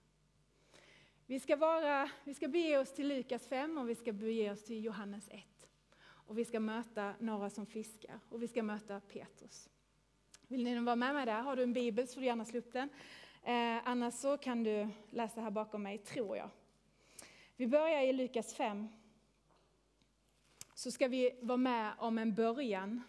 Vi 1.26 1.40
ska, 1.40 1.56
vara, 1.56 2.10
vi 2.24 2.34
ska 2.34 2.48
bege 2.48 2.78
oss 2.78 2.92
till 2.92 3.08
Lukas 3.08 3.48
5 3.48 3.78
och 3.78 3.88
vi 3.88 3.94
ska 3.94 4.12
bege 4.12 4.50
oss 4.50 4.64
till 4.64 4.84
Johannes 4.84 5.28
1. 5.28 5.44
Och 6.04 6.38
vi 6.38 6.44
ska 6.44 6.60
möta 6.60 7.14
några 7.18 7.50
som 7.50 7.66
fiskar 7.66 8.20
och 8.28 8.42
vi 8.42 8.48
ska 8.48 8.62
möta 8.62 9.00
Petrus. 9.00 9.68
Vill 10.48 10.64
ni 10.64 10.80
vara 10.80 10.96
med 10.96 11.14
mig 11.14 11.26
där? 11.26 11.42
Har 11.42 11.56
du 11.56 11.62
en 11.62 11.72
bibel 11.72 12.08
så 12.08 12.14
får 12.14 12.20
du 12.20 12.26
gärna 12.26 12.44
slå 12.44 12.58
upp 12.58 12.72
den. 12.72 12.88
Eh, 13.44 13.88
annars 13.88 14.14
så 14.14 14.36
kan 14.36 14.64
du 14.64 14.88
läsa 15.10 15.40
här 15.40 15.50
bakom 15.50 15.82
mig, 15.82 15.98
tror 15.98 16.36
jag. 16.36 16.50
Vi 17.56 17.66
börjar 17.66 18.02
i 18.02 18.12
Lukas 18.12 18.54
5. 18.54 18.88
Så 20.74 20.90
ska 20.90 21.08
vi 21.08 21.38
vara 21.42 21.56
med 21.56 21.92
om 21.98 22.18
en 22.18 22.34
början 22.34 23.02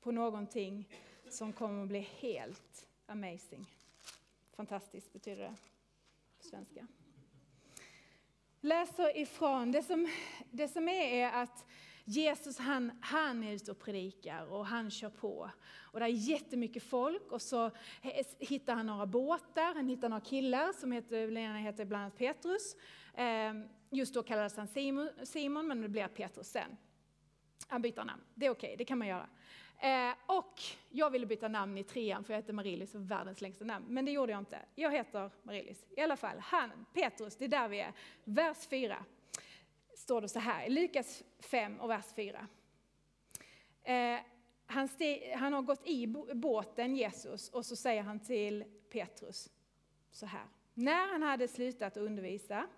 på 0.00 0.12
någonting 0.12 0.88
som 1.30 1.52
kommer 1.52 1.82
att 1.82 1.88
bli 1.88 2.00
helt 2.00 2.86
amazing. 3.06 3.66
Fantastiskt 4.56 5.12
betyder 5.12 5.42
det 5.42 5.54
på 6.38 6.44
svenska. 6.44 6.86
Läser 8.60 9.16
ifrån, 9.16 9.72
det 9.72 9.82
som, 9.82 10.08
det 10.50 10.68
som 10.68 10.88
är 10.88 11.04
är 11.04 11.42
att 11.42 11.66
Jesus 12.04 12.58
han, 12.58 12.92
han 13.00 13.42
är 13.42 13.52
ute 13.52 13.70
och 13.70 13.78
predikar 13.78 14.52
och 14.52 14.66
han 14.66 14.90
kör 14.90 15.10
på. 15.10 15.50
Och 15.80 16.00
det 16.00 16.06
är 16.06 16.08
jättemycket 16.08 16.82
folk 16.82 17.32
och 17.32 17.42
så 17.42 17.70
hittar 18.38 18.74
han 18.74 18.86
några 18.86 19.06
båtar, 19.06 19.74
han 19.74 19.88
hittar 19.88 20.08
några 20.08 20.20
killar 20.20 20.72
som 20.72 20.92
heter, 20.92 21.56
heter 21.56 21.84
bland 21.84 22.02
annat 22.02 22.18
Petrus. 22.18 22.76
Ehm, 23.14 23.68
just 23.90 24.14
då 24.14 24.22
kallades 24.22 24.56
han 24.56 24.68
Simon, 24.68 25.08
Simon 25.22 25.68
men 25.68 25.82
det 25.82 25.88
blir 25.88 26.08
Petrus 26.08 26.46
sen. 26.48 26.76
Han 27.68 27.82
byter 27.82 28.04
namn, 28.04 28.22
det 28.34 28.46
är 28.46 28.50
okej, 28.50 28.68
okay, 28.68 28.76
det 28.76 28.84
kan 28.84 28.98
man 28.98 29.08
göra. 29.08 29.28
Eh, 29.78 30.14
och 30.26 30.60
jag 30.90 31.10
ville 31.10 31.26
byta 31.26 31.48
namn 31.48 31.78
i 31.78 31.84
trean 31.84 32.24
för 32.24 32.32
jag 32.32 32.38
heter 32.38 32.52
Marilis 32.52 32.94
och 32.94 33.10
världens 33.10 33.40
längsta 33.40 33.64
namn. 33.64 33.86
Men 33.88 34.04
det 34.04 34.12
gjorde 34.12 34.32
jag 34.32 34.38
inte. 34.38 34.58
Jag 34.74 34.92
heter 34.92 35.30
Marilis. 35.42 35.84
I 35.96 36.00
alla 36.00 36.16
fall, 36.16 36.38
han, 36.38 36.86
Petrus, 36.94 37.36
det 37.36 37.44
är 37.44 37.48
där 37.48 37.68
vi 37.68 37.80
är. 37.80 37.92
Vers 38.24 38.66
4 38.70 39.04
står 40.02 40.20
det 40.20 40.28
så 40.28 40.38
här, 40.38 40.68
Lukas 40.68 41.22
5 41.38 41.80
och 41.80 41.90
vers 41.90 42.04
4. 42.16 42.46
Eh, 43.82 44.20
han, 44.66 44.88
steg, 44.88 45.32
han 45.32 45.52
har 45.52 45.62
gått 45.62 45.86
i 45.86 46.06
båten, 46.34 46.96
Jesus, 46.96 47.48
och 47.48 47.66
så 47.66 47.76
säger 47.76 48.02
han 48.02 48.20
till 48.20 48.64
Petrus 48.90 49.50
så 50.10 50.26
här. 50.26 50.46
När 50.74 51.12
han 51.12 51.22
hade 51.22 51.48
slutat 51.48 51.96
undervisa 51.96 52.68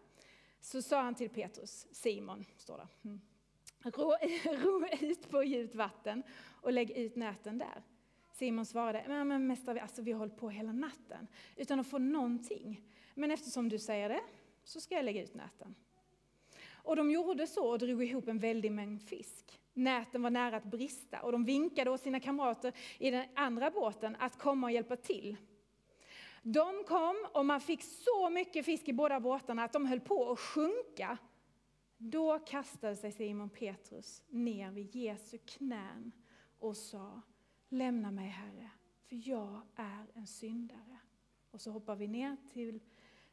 så 0.60 0.82
sa 0.82 1.02
han 1.02 1.14
till 1.14 1.30
Petrus, 1.30 1.86
Simon, 1.92 2.44
står 2.56 2.78
det. 2.78 3.08
Mm. 3.08 3.20
Ro, 3.82 4.12
ro 4.44 4.86
ut 5.00 5.30
på 5.30 5.42
djupt 5.42 5.74
vatten 5.74 6.22
och 6.62 6.72
lägg 6.72 6.90
ut 6.90 7.16
näten 7.16 7.58
där. 7.58 7.82
Simon 8.32 8.66
svarade, 8.66 9.04
men, 9.08 9.28
men 9.28 9.46
mästare, 9.46 9.82
alltså, 9.82 10.02
vi 10.02 10.12
har 10.12 10.18
hållit 10.18 10.36
på 10.36 10.50
hela 10.50 10.72
natten 10.72 11.26
utan 11.56 11.80
att 11.80 11.86
få 11.86 11.98
någonting. 11.98 12.82
Men 13.14 13.30
eftersom 13.30 13.68
du 13.68 13.78
säger 13.78 14.08
det 14.08 14.22
så 14.64 14.80
ska 14.80 14.94
jag 14.94 15.04
lägga 15.04 15.22
ut 15.22 15.34
näten. 15.34 15.74
Och 16.84 16.96
de 16.96 17.10
gjorde 17.10 17.46
så 17.46 17.70
och 17.70 17.78
drog 17.78 18.04
ihop 18.04 18.28
en 18.28 18.38
väldig 18.38 18.72
mängd 18.72 19.02
fisk. 19.02 19.60
Näten 19.72 20.22
var 20.22 20.30
nära 20.30 20.56
att 20.56 20.64
brista 20.64 21.22
och 21.22 21.32
de 21.32 21.44
vinkade 21.44 21.90
åt 21.90 22.00
sina 22.00 22.20
kamrater 22.20 22.72
i 22.98 23.10
den 23.10 23.26
andra 23.34 23.70
båten 23.70 24.16
att 24.18 24.38
komma 24.38 24.66
och 24.66 24.72
hjälpa 24.72 24.96
till. 24.96 25.36
De 26.42 26.84
kom 26.84 27.26
och 27.32 27.46
man 27.46 27.60
fick 27.60 27.82
så 27.82 28.30
mycket 28.30 28.64
fisk 28.64 28.88
i 28.88 28.92
båda 28.92 29.20
båtarna 29.20 29.64
att 29.64 29.72
de 29.72 29.86
höll 29.86 30.00
på 30.00 30.30
att 30.30 30.38
sjunka. 30.38 31.18
Då 31.96 32.38
kastade 32.38 32.96
sig 32.96 33.12
Simon 33.12 33.50
Petrus 33.50 34.22
ner 34.28 34.70
vid 34.70 34.94
Jesu 34.94 35.38
knän 35.38 36.12
och 36.58 36.76
sa 36.76 37.22
Lämna 37.68 38.10
mig 38.10 38.28
Herre, 38.28 38.70
för 39.08 39.28
jag 39.28 39.60
är 39.76 40.06
en 40.14 40.26
syndare. 40.26 40.98
Och 41.50 41.60
så 41.60 41.70
hoppar 41.70 41.96
vi 41.96 42.08
ner 42.08 42.36
till 42.52 42.80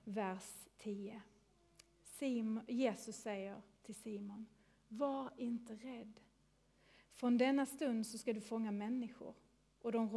vers 0.03 0.67
10. 0.77 1.21
Simon, 2.21 2.63
Jesus 2.67 3.15
säger 3.15 3.61
till 3.83 3.95
Simon, 3.95 4.45
var 4.87 5.29
inte 5.37 5.75
rädd. 5.75 6.19
Från 7.13 7.37
denna 7.37 7.65
stund 7.65 8.07
så 8.07 8.17
ska 8.17 8.33
du 8.33 8.41
fånga 8.41 8.71
människor. 8.71 9.35
Och 9.81 9.91
de 9.91 10.09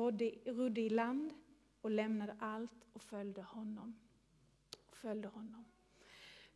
rodde 0.44 0.80
i 0.80 0.90
land 0.90 1.34
och 1.80 1.90
lämnade 1.90 2.37
allt 2.38 2.87
och 2.92 3.02
följde 3.02 3.42
honom. 3.42 3.99
Följde 4.92 5.28
honom. 5.28 5.64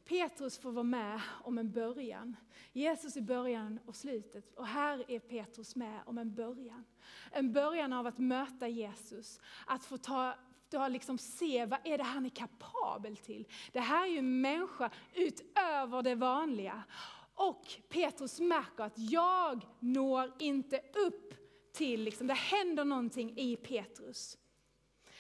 Petrus 0.05 0.59
får 0.59 0.73
vara 0.73 0.83
med 0.83 1.21
om 1.45 1.59
en 1.59 1.73
början. 1.73 2.37
Jesus 2.73 3.17
i 3.17 3.23
början 3.23 3.79
och 3.87 3.97
slutet. 3.97 4.55
Och 4.55 4.67
här 4.67 5.11
är 5.11 5.19
Petrus 5.19 5.77
med 5.77 6.01
om 6.07 6.19
en 6.19 6.35
början. 6.35 6.85
En 7.33 7.53
början 7.53 7.93
av 7.93 8.07
att 8.07 8.19
möta 8.19 8.69
Jesus. 8.69 9.41
Att 9.67 9.85
få 9.85 9.99
ta, 9.99 10.35
ta 10.71 10.89
liksom 10.89 11.19
se 11.19 11.67
vad 11.67 11.79
är 11.85 11.99
det 11.99 12.05
han 12.05 12.27
är 12.27 12.31
kapabel 12.31 13.17
till. 13.17 13.49
Det 13.73 13.81
här 13.81 14.07
är 14.07 14.11
ju 14.11 14.19
en 14.19 14.41
människa 14.41 14.91
utöver 15.15 16.03
det 16.03 16.15
vanliga. 16.15 16.83
Och 17.35 17.67
Petrus 17.89 18.41
märker 18.41 18.85
att 18.85 18.99
jag 18.99 19.67
når 19.81 20.33
inte 20.39 20.81
upp 21.07 21.35
till, 21.73 22.03
liksom, 22.03 22.27
det 22.27 22.35
händer 22.35 22.85
någonting 22.85 23.39
i 23.39 23.57
Petrus. 23.57 24.39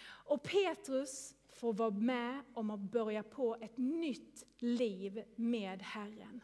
Och 0.04 0.42
Petrus 0.42 1.34
får 1.48 1.72
vara 1.72 1.90
med 1.90 2.42
om 2.54 2.70
att 2.70 2.80
börja 2.80 3.22
på 3.22 3.56
ett 3.60 3.76
nytt 3.76 4.44
liv 4.58 5.24
med 5.36 5.82
Herren. 5.82 6.40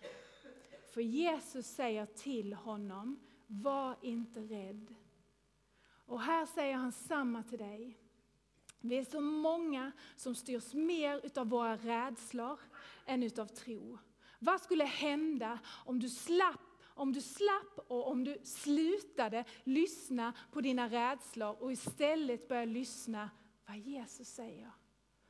För 0.95 1.01
Jesus 1.01 1.67
säger 1.67 2.07
till 2.07 2.53
honom, 2.53 3.21
var 3.47 3.97
inte 4.03 4.41
rädd. 4.41 4.95
Och 6.07 6.21
här 6.21 6.47
säger 6.47 6.75
han 6.75 6.93
samma 6.93 7.43
till 7.43 7.59
dig. 7.59 7.99
Vi 8.85 8.99
är 8.99 9.05
så 9.05 9.21
många 9.21 9.93
som 10.17 10.35
styrs 10.35 10.75
mer 10.75 11.21
utav 11.25 11.49
våra 11.49 11.77
rädslor 11.77 12.61
än 13.07 13.23
utav 13.23 13.47
tro. 13.47 13.99
Vad 14.39 14.61
skulle 14.61 14.85
hända 14.85 15.59
om 15.85 16.01
du 16.01 16.09
slapp 16.09 16.61
om 16.97 17.13
du 17.13 17.21
slapp 17.21 17.79
och 17.87 18.09
om 18.09 18.25
du 18.25 18.39
slutade 18.45 19.45
lyssna 19.65 20.33
på 20.53 20.61
dina 20.61 20.89
rädslor 20.89 21.63
och 21.63 21.73
istället 21.73 22.49
började 22.49 22.73
lyssna 22.73 23.31
vad 23.67 23.79
Jesus 23.79 24.29
säger. 24.29 24.71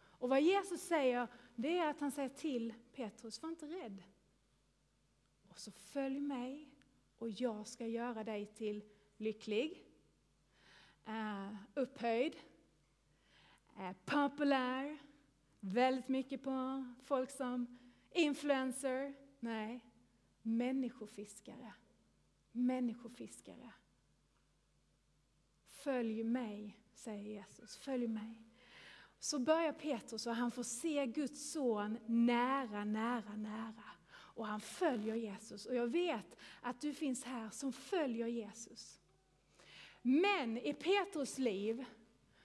Och 0.02 0.28
vad 0.28 0.42
Jesus 0.42 0.80
säger, 0.80 1.28
det 1.54 1.78
är 1.78 1.90
att 1.90 2.00
han 2.00 2.12
säger 2.12 2.28
till 2.28 2.74
Petrus, 2.92 3.42
var 3.42 3.48
inte 3.48 3.66
rädd. 3.66 4.02
Och 5.48 5.60
så 5.60 5.70
följ 5.70 6.20
mig 6.20 6.70
och 7.18 7.30
jag 7.30 7.66
ska 7.66 7.86
göra 7.86 8.24
dig 8.24 8.46
till 8.46 8.84
lycklig, 9.16 9.84
eh, 11.06 11.54
upphöjd, 11.74 12.36
Eh, 13.78 13.92
populär, 14.04 14.98
väldigt 15.60 16.08
mycket 16.08 16.42
på 16.42 16.84
folk 17.02 17.30
som 17.30 17.78
influencer. 18.10 19.14
Nej, 19.40 19.80
människofiskare. 20.42 21.72
Människofiskare. 22.52 23.72
Följ 25.68 26.24
mig, 26.24 26.80
säger 26.94 27.22
Jesus. 27.22 27.76
Följ 27.76 28.08
mig 28.08 28.44
så 29.24 29.38
börjar 29.38 29.72
Petrus 29.72 30.26
och 30.26 30.34
han 30.34 30.50
får 30.50 30.62
se 30.62 31.06
Guds 31.06 31.52
son 31.52 31.98
nära, 32.06 32.84
nära, 32.84 33.36
nära. 33.36 33.84
Och 34.10 34.46
han 34.46 34.60
följer 34.60 35.14
Jesus. 35.14 35.66
Och 35.66 35.74
jag 35.74 35.86
vet 35.86 36.36
att 36.60 36.80
du 36.80 36.94
finns 36.94 37.24
här 37.24 37.50
som 37.50 37.72
följer 37.72 38.26
Jesus. 38.26 39.00
Men 40.02 40.58
i 40.58 40.72
Petrus 40.72 41.38
liv, 41.38 41.84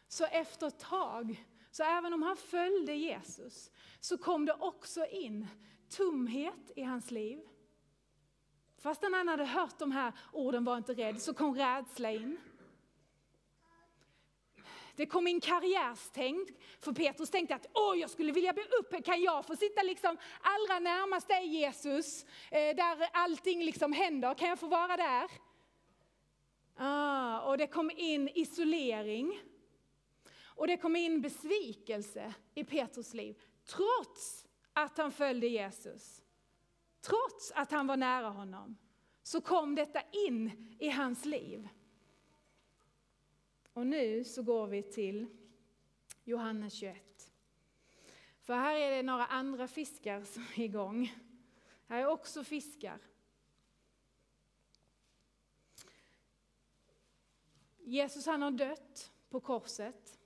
så 0.09 0.25
efter 0.25 0.67
ett 0.67 0.79
tag, 0.79 1.45
så 1.71 1.83
även 1.83 2.13
om 2.13 2.23
han 2.23 2.37
följde 2.37 2.93
Jesus, 2.93 3.71
så 3.99 4.17
kom 4.17 4.45
det 4.45 4.53
också 4.53 5.05
in 5.05 5.47
tomhet 5.89 6.71
i 6.75 6.83
hans 6.83 7.11
liv. 7.11 7.39
Fastän 8.77 9.13
han 9.13 9.27
hade 9.27 9.45
hört 9.45 9.79
de 9.79 9.91
här 9.91 10.13
orden, 10.33 10.65
var 10.65 10.77
inte 10.77 10.93
rädd, 10.93 11.21
så 11.21 11.33
kom 11.33 11.55
rädsla 11.55 12.11
in. 12.11 12.37
Det 14.95 15.05
kom 15.05 15.27
in 15.27 15.41
karriärstänk, 15.41 16.49
för 16.79 16.91
Petrus 16.91 17.29
tänkte 17.29 17.55
att 17.55 17.65
Åh, 17.73 17.99
jag 17.99 18.09
skulle 18.09 18.31
vilja 18.31 18.53
bli 18.53 18.63
uppe, 18.79 19.01
kan 19.01 19.21
jag 19.21 19.45
få 19.45 19.55
sitta 19.55 19.83
liksom 19.83 20.17
allra 20.41 20.79
närmast 20.79 21.27
dig 21.27 21.47
Jesus, 21.47 22.25
eh, 22.51 22.75
där 22.75 23.09
allting 23.13 23.63
liksom 23.63 23.93
händer, 23.93 24.33
kan 24.33 24.49
jag 24.49 24.59
få 24.59 24.67
vara 24.67 24.97
där? 24.97 25.31
Ah, 26.75 27.39
och 27.41 27.57
det 27.57 27.67
kom 27.67 27.91
in 27.91 28.29
isolering. 28.35 29.39
Och 30.59 30.67
det 30.67 30.77
kom 30.77 30.95
in 30.95 31.21
besvikelse 31.21 32.33
i 32.53 32.63
Petrus 32.63 33.13
liv. 33.13 33.41
Trots 33.65 34.47
att 34.73 34.97
han 34.97 35.11
följde 35.11 35.47
Jesus. 35.47 36.23
Trots 37.01 37.51
att 37.55 37.71
han 37.71 37.87
var 37.87 37.97
nära 37.97 38.29
honom. 38.29 38.77
Så 39.23 39.41
kom 39.41 39.75
detta 39.75 40.01
in 40.11 40.75
i 40.79 40.89
hans 40.89 41.25
liv. 41.25 41.69
Och 43.73 43.87
nu 43.87 44.23
så 44.23 44.43
går 44.43 44.67
vi 44.67 44.83
till 44.83 45.27
Johannes 46.23 46.73
21. 46.73 47.31
För 48.41 48.53
här 48.53 48.75
är 48.75 48.91
det 48.91 49.03
några 49.03 49.25
andra 49.25 49.67
fiskar 49.67 50.23
som 50.23 50.43
är 50.43 50.59
igång. 50.59 51.13
Här 51.87 52.01
är 52.01 52.07
också 52.07 52.43
fiskar. 52.43 52.99
Jesus 57.77 58.25
han 58.25 58.41
har 58.41 58.51
dött 58.51 59.11
på 59.29 59.39
korset. 59.39 60.18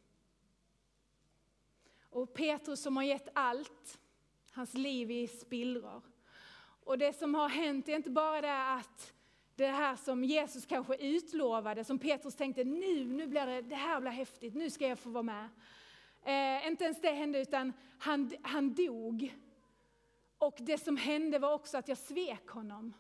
Och 2.14 2.34
Petrus 2.34 2.82
som 2.82 2.98
har 2.98 3.04
gett 3.04 3.28
allt, 3.34 4.00
hans 4.52 4.74
liv 4.74 5.12
i 5.12 5.28
spillror. 5.28 6.02
Och 6.84 6.98
det 6.98 7.14
som 7.14 7.36
har 7.36 7.50
hänt 7.50 7.90
är 7.90 7.96
inte 7.96 8.10
bara 8.10 8.42
det 8.42 8.64
att 8.74 9.14
det 9.56 9.68
här 9.68 9.96
som 9.96 10.24
Jesus 10.24 10.66
kanske 10.66 10.96
utlovade, 10.96 11.84
som 11.84 12.00
Petrus 12.00 12.36
tänkte 12.36 12.64
nu, 12.64 13.06
nu 13.06 13.28
blir 13.28 13.46
det, 13.46 13.62
det 13.62 13.76
här 13.76 14.02
blir 14.02 14.12
häftigt, 14.12 14.56
nu 14.56 14.70
ska 14.70 14.88
jag 14.88 15.00
få 15.00 15.10
vara 15.10 15.24
med. 15.24 15.50
Eh, 16.24 16.68
inte 16.68 16.84
ens 16.84 17.02
det 17.02 17.12
hände 17.12 17.40
utan 17.40 17.74
han, 18.00 18.32
han 18.42 18.74
dog. 18.74 19.36
Och 20.38 20.56
det 20.60 20.78
som 20.78 20.98
hände 20.98 21.40
var 21.40 21.54
också 21.54 21.78
att 21.78 21.88
jag 21.88 21.98
svek 21.98 22.48
honom. 22.48 22.94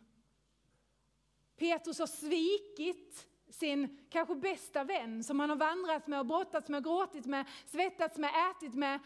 Petrus 1.55 2.00
har 2.00 2.08
svikit 2.08 3.27
sin 3.53 3.98
kanske 4.10 4.36
bästa 4.36 4.83
vän 4.83 5.24
som 5.24 5.39
han 5.39 5.50
har 5.50 5.57
vandrat 5.57 6.07
med 6.07 6.19
och 6.19 6.25
brottats 6.25 6.69
med, 6.69 6.83
gråtit 6.83 7.25
med, 7.25 7.45
svettats 7.65 8.17
med, 8.17 8.31
ätit 8.51 8.74
med, 8.74 9.00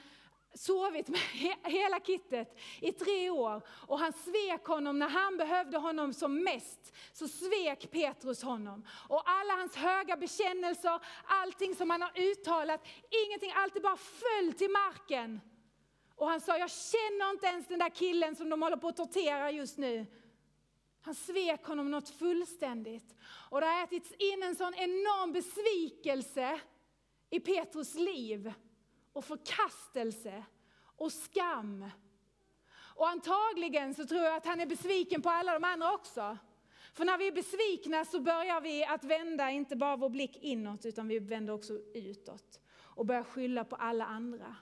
sovit 0.54 1.08
med 1.08 1.20
hela 1.64 2.00
kittet 2.00 2.58
i 2.82 2.92
tre 2.92 3.30
år. 3.30 3.62
Och 3.70 4.00
han 4.00 4.14
svek 4.14 4.66
honom 4.66 5.00
när 5.00 5.10
han 5.10 5.38
behövde 5.38 5.78
honom 5.78 6.14
som 6.14 6.44
mest. 6.44 6.94
Så 7.14 7.28
svek 7.28 7.92
Petrus 7.92 8.44
honom. 8.44 8.86
Och 9.10 9.24
alla 9.26 9.54
hans 9.54 9.76
höga 9.76 10.18
bekännelser, 10.18 11.00
allting 11.26 11.76
som 11.76 11.90
han 11.90 12.02
har 12.02 12.20
uttalat, 12.20 12.88
ingenting, 13.26 13.52
allt 13.56 13.74
det 13.74 13.80
bara 13.80 13.98
föll 13.98 14.54
till 14.54 14.72
marken. 14.72 15.42
Och 16.16 16.28
han 16.28 16.42
sa, 16.42 16.58
jag 16.58 16.72
känner 16.72 17.30
inte 17.30 17.48
ens 17.48 17.68
den 17.68 17.80
där 17.80 17.90
killen 17.90 18.36
som 18.36 18.50
de 18.50 18.62
håller 18.62 18.78
på 18.78 18.88
att 18.88 18.98
tortera 18.98 19.52
just 19.52 19.78
nu. 19.78 20.06
Han 21.08 21.16
svek 21.16 21.66
honom 21.66 21.92
något 21.92 22.10
fullständigt. 22.10 23.16
Och 23.50 23.62
det 23.62 23.68
har 23.68 23.84
ätits 23.84 24.12
in 24.12 24.44
en 24.44 24.56
sån 24.56 24.74
enorm 24.74 25.34
besvikelse 25.34 26.60
i 27.30 27.40
Petrus 27.40 27.96
liv 27.96 28.54
och 29.14 29.26
förkastelse 29.26 30.44
och 30.98 31.12
skam. 31.12 31.90
Och 32.76 33.10
antagligen 33.10 33.94
så 33.94 34.06
tror 34.06 34.22
jag 34.22 34.36
att 34.36 34.46
han 34.46 34.60
är 34.60 34.66
besviken 34.66 35.22
på 35.22 35.30
alla 35.30 35.54
de 35.54 35.64
andra 35.64 35.94
också. 35.94 36.38
För 36.94 37.06
när 37.06 37.18
vi 37.18 37.28
är 37.28 37.32
besvikna 37.32 38.06
så 38.06 38.20
börjar 38.20 38.62
vi 38.62 38.86
att 38.86 39.04
vända 39.04 39.52
inte 39.52 39.76
bara 39.76 39.96
vår 39.96 40.10
blick 40.10 40.38
inåt 40.42 40.86
utan 40.86 41.08
vi 41.08 41.20
vänder 41.20 41.54
också 41.54 41.74
utåt. 41.94 42.62
Och 42.80 43.06
börjar 43.06 43.24
skylla 43.24 43.64
på 43.64 43.76
alla 43.76 44.06
andra. 44.06 44.56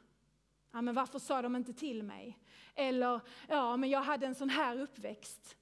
Ja, 0.72 0.82
men 0.82 0.96
varför 0.96 1.20
sa 1.20 1.42
de 1.42 1.56
inte 1.56 1.74
till 1.74 2.04
mig? 2.04 2.40
Eller, 2.75 3.22
ja 3.48 3.78
men 3.78 3.90
jag 3.90 4.02
hade 4.02 4.25
en 4.25 4.36
sån 4.36 4.50
här 4.50 4.82
uppväxt. 4.82 5.58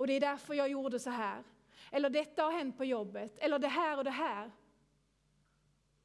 Och 0.00 0.06
det 0.06 0.12
är 0.12 0.20
därför 0.20 0.54
jag 0.54 0.68
gjorde 0.68 0.98
så 0.98 1.10
här. 1.10 1.44
Eller 1.90 2.10
detta 2.10 2.42
har 2.42 2.52
hänt 2.52 2.76
på 2.76 2.84
jobbet. 2.84 3.38
Eller 3.38 3.58
det 3.58 3.68
här 3.68 3.98
och 3.98 4.04
det 4.04 4.10
här. 4.10 4.50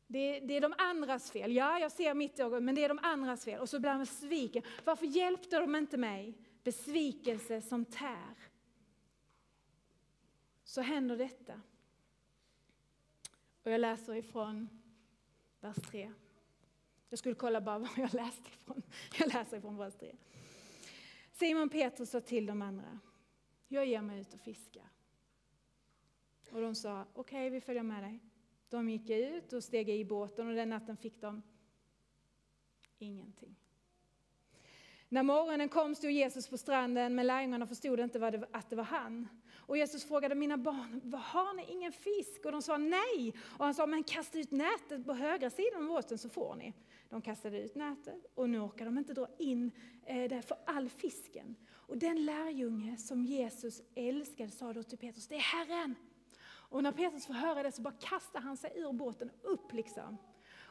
Det, 0.08 0.40
det, 0.40 0.54
är 0.54 0.62
de 0.62 0.74
andras 0.78 1.32
fel. 1.32 1.56
Ja, 1.56 1.80
jag 1.80 1.92
ser 1.92 2.14
mitt 2.14 2.40
ögon, 2.40 2.66
men 2.66 2.76
det 2.76 2.84
är 2.84 2.90
de 2.90 3.00
andras 3.02 3.46
fel. 3.46 3.60
Och 3.60 3.70
så 3.70 3.80
blir 3.80 3.94
man 3.94 4.06
sviken. 4.06 4.64
Varför 4.84 5.06
hjälpte 5.06 5.60
de 5.60 5.76
inte 5.76 5.98
mig? 5.98 6.34
Besvikelse 6.64 7.62
som 7.62 7.86
tär. 7.86 8.36
Så 10.64 10.82
händer 10.82 11.18
detta. 11.18 11.62
Och 13.64 13.72
jag 13.72 13.82
läser 13.82 14.16
ifrån 14.16 14.70
vers 15.60 15.78
3. 15.92 16.12
Jag 17.10 17.20
skulle 17.20 17.36
kolla 17.36 17.62
bara 17.62 17.80
vad 17.80 17.98
jag 17.98 18.14
läste 18.14 18.50
ifrån. 18.50 18.82
Jag 19.20 19.34
läser 19.34 19.58
ifrån 19.58 19.78
vers 19.78 19.94
3. 20.00 20.16
Simon 21.32 21.70
Petrus 21.70 22.10
sa 22.10 22.22
till 22.22 22.46
de 22.46 22.62
andra, 22.62 23.00
jag 23.68 23.86
ger 23.86 24.02
mig 24.02 24.20
ut 24.20 24.34
och 24.34 24.40
fiskar. 24.40 24.90
Och 26.52 26.62
de 26.62 26.76
sa, 26.76 27.06
okej 27.14 27.22
okay, 27.22 27.50
vi 27.50 27.62
följer 27.62 27.84
med 27.84 28.04
dig. 28.04 28.20
De 28.70 28.90
gick 28.90 29.10
ut 29.10 29.54
och 29.54 29.64
steg 29.64 29.90
i 29.90 30.06
båten 30.06 30.48
och 30.48 30.56
den 30.56 30.70
natten 30.70 30.98
fick 30.98 31.22
de 31.22 31.42
ingenting. 32.98 33.56
När 35.10 35.24
morgonen 35.24 35.70
kom 35.70 35.96
stod 35.96 36.12
Jesus 36.12 36.48
på 36.48 36.58
stranden, 36.58 37.16
men 37.16 37.28
lärjungarna 37.28 37.68
förstod 37.68 38.00
inte 38.00 38.32
det, 38.32 38.48
att 38.52 38.70
det 38.70 38.76
var 38.76 38.84
han. 38.84 39.28
Och 39.68 39.78
Jesus 39.78 40.06
frågade 40.06 40.36
mina 40.36 40.58
barn, 40.58 41.14
har 41.14 41.54
ni 41.54 41.72
ingen 41.72 41.92
fisk? 41.92 42.46
Och 42.46 42.52
de 42.52 42.62
sa 42.62 42.78
nej. 42.78 43.34
Och 43.58 43.66
han 43.66 43.74
sa, 43.74 43.88
men 43.88 44.04
kasta 44.04 44.40
ut 44.40 44.52
nätet 44.52 45.06
på 45.06 45.14
högra 45.14 45.50
sidan 45.50 45.82
av 45.82 45.88
båten 45.88 46.18
så 46.18 46.30
får 46.30 46.56
ni. 46.56 46.74
De 47.10 47.22
kastade 47.22 47.62
ut 47.62 47.76
nätet 47.76 48.26
och 48.36 48.50
nu 48.50 48.60
orkar 48.60 48.86
de 48.86 48.98
inte 48.98 49.14
dra 49.14 49.28
in 49.40 49.72
eh, 50.06 50.30
det 50.30 50.42
för 50.42 50.58
all 50.66 50.90
fisken. 50.90 51.56
Och 51.88 51.98
den 51.98 52.26
lärjunge 52.26 52.98
som 52.98 53.26
Jesus 53.26 53.82
älskade 53.96 54.52
sa 54.52 54.74
då 54.74 54.84
till 54.84 54.98
Petrus, 54.98 55.28
det 55.28 55.36
är 55.36 55.40
Herren. 55.40 55.96
Och 56.44 56.84
när 56.84 56.92
Petrus 56.92 57.26
får 57.26 57.34
höra 57.34 57.64
det 57.64 57.72
så 57.72 57.82
bara 57.82 57.94
kastar 57.94 58.40
han 58.40 58.58
sig 58.58 58.72
ur 58.76 58.94
båten 58.94 59.32
upp 59.42 59.74
liksom. 59.74 60.18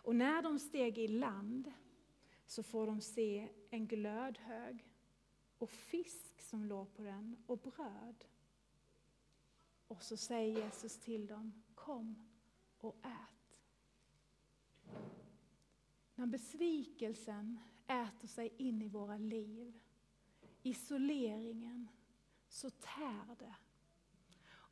Och 0.04 0.16
när 0.16 0.42
de 0.42 0.58
steg 0.58 0.98
i 0.98 1.08
land 1.08 1.72
så 2.46 2.62
får 2.62 2.86
de 2.86 3.00
se 3.00 3.48
en 3.70 3.86
glödhög 3.86 4.88
och 5.58 5.70
fisk 5.70 6.40
som 6.40 6.64
låg 6.64 6.94
på 6.94 7.02
den 7.02 7.36
och 7.46 7.58
bröd. 7.58 8.24
Och 9.86 10.02
så 10.02 10.16
säger 10.16 10.64
Jesus 10.64 10.98
till 10.98 11.26
dem, 11.26 11.62
kom 11.74 12.28
och 12.78 12.96
ät. 13.04 13.58
När 16.14 16.26
besvikelsen 16.26 17.58
äter 17.86 18.28
sig 18.28 18.54
in 18.56 18.82
i 18.82 18.88
våra 18.88 19.18
liv, 19.18 19.80
isoleringen, 20.64 21.88
så 22.48 22.70
tär 22.70 23.36
det 23.38 23.54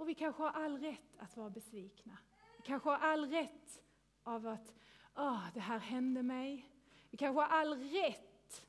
och 0.03 0.09
vi 0.09 0.15
kanske 0.15 0.43
har 0.43 0.51
all 0.51 0.79
rätt 0.79 1.19
att 1.19 1.37
vara 1.37 1.51
besvikna. 1.51 2.19
Vi 2.57 2.63
kanske 2.63 2.89
har 2.89 2.97
all 2.97 3.31
rätt 3.31 3.83
av 4.23 4.47
att 4.47 4.75
oh, 5.15 5.47
det 5.55 5.61
här 5.61 5.79
hände 5.79 6.23
mig. 6.23 6.71
Vi 7.11 7.17
kanske 7.17 7.41
har 7.41 7.49
all 7.49 7.75
rätt, 7.75 8.67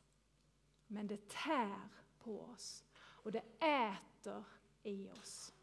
men 0.88 1.08
det 1.08 1.30
tär 1.30 1.90
på 2.20 2.42
oss 2.42 2.84
och 2.96 3.32
det 3.32 3.44
äter 3.60 4.44
i 4.84 5.10
oss. 5.10 5.54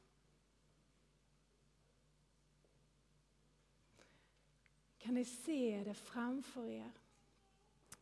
Kan 4.99 5.15
ni 5.15 5.25
se 5.25 5.83
det 5.85 5.95
framför 5.95 6.69
er? 6.69 6.93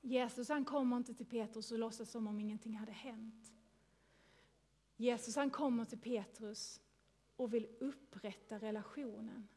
Jesus 0.01 0.49
han 0.49 0.65
kommer 0.65 0.97
inte 0.97 1.15
till 1.15 1.27
Petrus 1.27 1.73
och 1.73 1.79
låtsas 1.79 2.11
som 2.11 2.27
om 2.27 2.41
ingenting 2.41 2.77
hade 2.77 2.93
hänt. 2.93 3.53
Jesus 4.97 5.37
han 5.37 5.51
kommer 5.51 5.85
till 5.85 5.99
Petrus 5.99 6.81
och 7.37 7.55
vill 7.55 7.67
upprätta 7.81 8.59
relationen. 8.59 9.49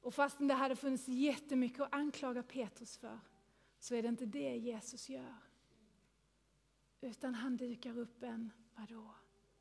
Och 0.00 0.14
fastän 0.14 0.48
det 0.48 0.54
hade 0.54 0.76
funnits 0.76 1.08
jättemycket 1.08 1.80
att 1.80 1.94
anklaga 1.94 2.42
Petrus 2.42 2.96
för, 2.96 3.20
så 3.78 3.94
är 3.94 4.02
det 4.02 4.08
inte 4.08 4.26
det 4.26 4.56
Jesus 4.56 5.08
gör. 5.08 5.34
Utan 7.00 7.34
han 7.34 7.56
dukar 7.56 7.98
upp 7.98 8.22
en, 8.22 8.52
vadå? 8.74 9.14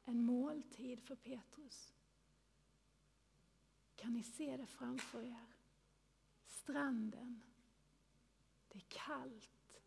En 0.04 0.22
måltid 0.22 1.02
för 1.02 1.16
Petrus. 1.16 1.94
Kan 3.96 4.14
ni 4.14 4.24
se 4.24 4.58
det 4.58 4.66
framför 4.66 5.24
er? 5.24 5.46
Stranden. 6.46 7.42
Det 8.76 8.80
är 8.80 8.90
kallt. 8.90 9.82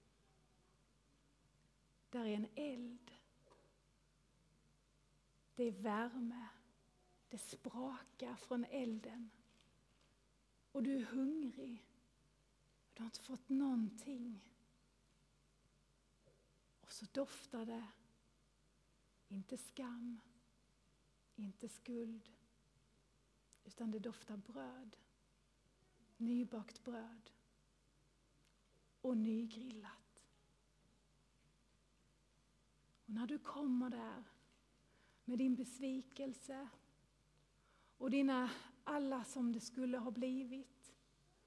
Där 2.11 2.25
är 2.25 2.35
en 2.35 2.49
eld. 2.55 3.11
Det 5.55 5.65
är 5.65 5.73
värme. 5.73 6.49
Det 7.29 7.39
sprakar 7.39 8.35
från 8.35 8.65
elden. 8.65 9.31
Och 10.73 10.83
du 10.83 10.97
är 10.97 11.05
hungrig. 11.05 11.87
Du 12.95 13.03
har 13.03 13.07
inte 13.07 13.21
fått 13.21 13.49
någonting. 13.49 14.55
Och 16.81 16.93
så 16.93 17.07
doftar 17.13 17.67
det, 17.67 17.87
inte 19.29 19.59
skam, 19.59 20.21
inte 21.37 21.69
skuld, 21.69 22.29
utan 23.65 23.91
det 23.91 23.99
doftar 23.99 24.37
bröd. 24.37 24.97
Nybakt 26.17 26.85
bröd. 26.85 27.31
Och 29.09 29.17
nygrillat. 29.17 30.23
Och 33.05 33.11
när 33.11 33.27
du 33.27 33.39
kommer 33.39 33.91
där 33.91 34.25
med 35.25 35.39
din 35.39 35.55
besvikelse 35.55 36.69
och 37.97 38.11
dina 38.11 38.51
alla 38.85 39.25
som 39.25 39.53
det 39.53 39.61
skulle 39.61 39.99
ha 39.99 40.11
blivit. 40.11 40.95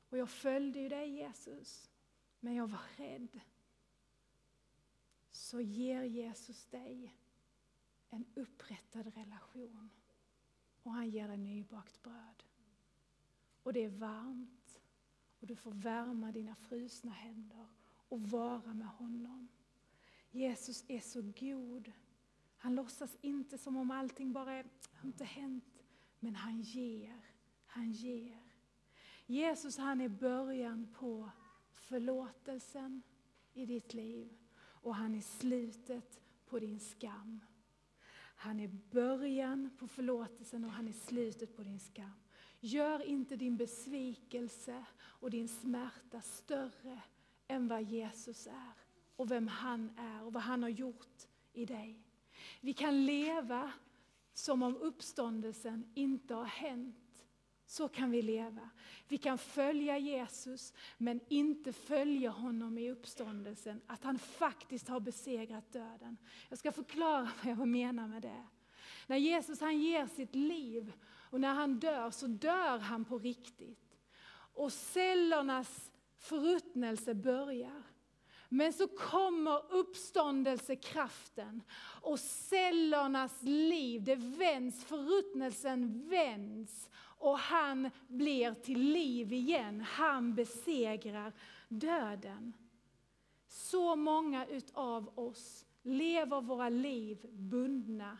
Och 0.09 0.17
jag 0.17 0.29
följde 0.29 0.79
ju 0.79 0.89
dig 0.89 1.09
Jesus, 1.09 1.91
men 2.39 2.55
jag 2.55 2.67
var 2.67 2.97
rädd. 2.97 3.39
Så 5.31 5.61
ger 5.61 6.03
Jesus 6.03 6.65
dig 6.65 7.15
en 8.09 8.25
upprättad 8.35 9.07
relation. 9.07 9.89
Och 10.83 10.91
han 10.91 11.09
ger 11.09 11.27
dig 11.27 11.37
nybakt 11.37 12.01
bröd. 12.01 12.43
Och 13.63 13.73
det 13.73 13.83
är 13.83 13.89
varmt. 13.89 14.80
Och 15.41 15.47
du 15.47 15.55
får 15.55 15.71
värma 15.71 16.31
dina 16.31 16.55
frusna 16.55 17.11
händer 17.11 17.65
och 18.09 18.21
vara 18.21 18.73
med 18.73 18.87
honom. 18.87 19.47
Jesus 20.31 20.85
är 20.87 20.99
så 20.99 21.21
god. 21.21 21.91
Han 22.57 22.75
låtsas 22.75 23.17
inte 23.21 23.57
som 23.57 23.77
om 23.77 23.91
allting 23.91 24.33
bara 24.33 24.53
är, 24.53 24.65
inte 25.03 25.23
hänt. 25.23 25.83
Men 26.19 26.35
han 26.35 26.61
ger, 26.61 27.25
han 27.65 27.91
ger. 27.91 28.41
Jesus 29.25 29.77
han 29.77 30.01
är 30.01 30.09
början 30.09 30.87
på 30.93 31.29
förlåtelsen 31.71 33.01
i 33.53 33.65
ditt 33.65 33.93
liv. 33.93 34.37
Och 34.59 34.95
han 34.95 35.15
är 35.15 35.21
slutet 35.21 36.21
på 36.45 36.59
din 36.59 36.79
skam. 36.79 37.39
Han 38.35 38.59
är 38.59 38.67
början 38.91 39.69
på 39.79 39.87
förlåtelsen 39.87 40.65
och 40.65 40.71
han 40.71 40.87
är 40.87 40.93
slutet 40.93 41.55
på 41.55 41.63
din 41.63 41.79
skam. 41.79 42.20
Gör 42.63 43.01
inte 43.01 43.35
din 43.35 43.57
besvikelse 43.57 44.85
och 44.97 45.29
din 45.29 45.47
smärta 45.47 46.21
större 46.21 47.01
än 47.47 47.67
vad 47.67 47.83
Jesus 47.83 48.47
är 48.47 48.73
och 49.15 49.31
vem 49.31 49.47
han 49.47 49.97
är 49.97 50.23
och 50.23 50.33
vad 50.33 50.43
han 50.43 50.63
har 50.63 50.69
gjort 50.69 51.27
i 51.53 51.65
dig. 51.65 51.99
Vi 52.61 52.73
kan 52.73 53.05
leva 53.05 53.71
som 54.33 54.63
om 54.63 54.77
uppståndelsen 54.77 55.91
inte 55.93 56.33
har 56.33 56.45
hänt. 56.45 56.95
Så 57.65 57.87
kan 57.87 58.11
vi 58.11 58.21
leva. 58.21 58.69
Vi 59.07 59.17
kan 59.17 59.37
följa 59.37 59.97
Jesus 59.97 60.73
men 60.97 61.19
inte 61.27 61.73
följa 61.73 62.29
honom 62.29 62.77
i 62.77 62.91
uppståndelsen. 62.91 63.81
Att 63.87 64.03
han 64.03 64.19
faktiskt 64.19 64.87
har 64.87 64.99
besegrat 64.99 65.73
döden. 65.73 66.17
Jag 66.49 66.59
ska 66.59 66.71
förklara 66.71 67.31
vad 67.43 67.51
jag 67.51 67.67
menar 67.67 68.07
med 68.07 68.21
det. 68.21 68.43
När 69.07 69.17
Jesus 69.17 69.59
han 69.61 69.79
ger 69.79 70.07
sitt 70.07 70.35
liv 70.35 70.93
och 71.31 71.41
när 71.41 71.53
han 71.53 71.79
dör 71.79 72.11
så 72.11 72.27
dör 72.27 72.77
han 72.79 73.05
på 73.05 73.17
riktigt. 73.17 73.97
Och 74.53 74.73
cellernas 74.73 75.91
förruttnelse 76.17 77.13
börjar. 77.13 77.83
Men 78.49 78.73
så 78.73 78.87
kommer 78.87 79.73
uppståndelsekraften 79.73 81.61
och 82.01 82.19
cellernas 82.19 83.43
liv, 83.43 84.03
det 84.03 84.15
vänds, 84.15 84.85
förruttnelsen 84.85 86.09
vänds 86.09 86.89
och 86.97 87.39
han 87.39 87.89
blir 88.07 88.53
till 88.53 88.79
liv 88.79 89.33
igen. 89.33 89.81
Han 89.81 90.35
besegrar 90.35 91.33
döden. 91.67 92.53
Så 93.47 93.95
många 93.95 94.45
utav 94.45 95.19
oss 95.19 95.65
lever 95.83 96.41
våra 96.41 96.69
liv 96.69 97.25
bundna 97.31 98.17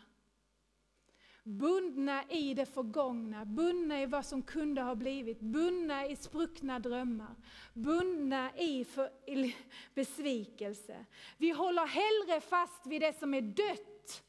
Bundna 1.44 2.24
i 2.28 2.54
det 2.54 2.66
förgångna, 2.66 3.44
bundna 3.44 4.02
i 4.02 4.06
vad 4.06 4.26
som 4.26 4.42
kunde 4.42 4.82
ha 4.82 4.94
blivit, 4.94 5.40
bundna 5.40 6.06
i 6.06 6.16
spruckna 6.16 6.78
drömmar, 6.78 7.34
bundna 7.72 8.56
i, 8.56 8.84
för, 8.84 9.10
i 9.30 9.56
besvikelse. 9.94 11.06
Vi 11.38 11.50
håller 11.50 11.86
hellre 11.86 12.40
fast 12.40 12.86
vid 12.86 13.00
det 13.00 13.18
som 13.18 13.34
är 13.34 13.42
dött 13.42 14.22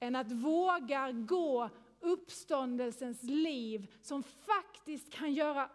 än 0.00 0.16
att 0.16 0.32
våga 0.32 1.12
gå 1.12 1.70
uppståndelsens 2.00 3.22
liv 3.22 3.94
som 4.02 4.22
faktiskt 4.22 5.12
kan 5.12 5.32
göra 5.32 5.70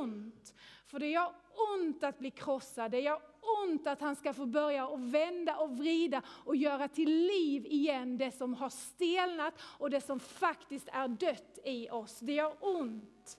ont. 0.00 0.54
För 0.86 0.98
det 0.98 1.06
gör 1.06 1.32
ont 1.74 2.04
att 2.04 2.18
bli 2.18 2.30
krossad, 2.30 2.90
det 2.90 3.00
gör 3.00 3.20
ont 3.64 3.86
att 3.86 4.00
han 4.00 4.16
ska 4.16 4.32
få 4.32 4.46
börja 4.46 4.86
och 4.86 5.14
vända 5.14 5.56
och 5.56 5.76
vrida 5.76 6.22
och 6.28 6.56
göra 6.56 6.88
till 6.88 7.10
liv 7.10 7.66
igen 7.66 8.18
det 8.18 8.30
som 8.30 8.54
har 8.54 8.70
stelnat 8.70 9.54
och 9.60 9.90
det 9.90 10.00
som 10.00 10.20
faktiskt 10.20 10.88
är 10.92 11.08
dött 11.08 11.58
i 11.64 11.90
oss. 11.90 12.18
Det 12.20 12.32
gör 12.32 12.56
ont. 12.60 13.38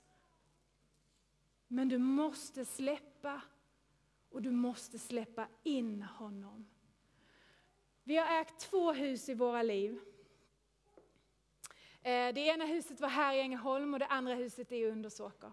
Men 1.67 1.89
du 1.89 1.97
måste 1.97 2.65
släppa 2.65 3.41
och 4.29 4.41
du 4.41 4.51
måste 4.51 4.99
släppa 4.99 5.47
in 5.63 6.01
honom. 6.01 6.69
Vi 8.03 8.17
har 8.17 8.41
ägt 8.41 8.59
två 8.59 8.93
hus 8.93 9.29
i 9.29 9.33
våra 9.33 9.63
liv. 9.63 9.99
Eh, 12.01 12.33
det 12.33 12.41
ena 12.41 12.65
huset 12.65 12.99
var 12.99 13.09
här 13.09 13.33
i 13.35 13.39
Ängelholm 13.39 13.93
och 13.93 13.99
det 13.99 14.05
andra 14.05 14.35
huset 14.35 14.71
är 14.71 14.75
i 14.75 14.91
Undersåker. 14.91 15.51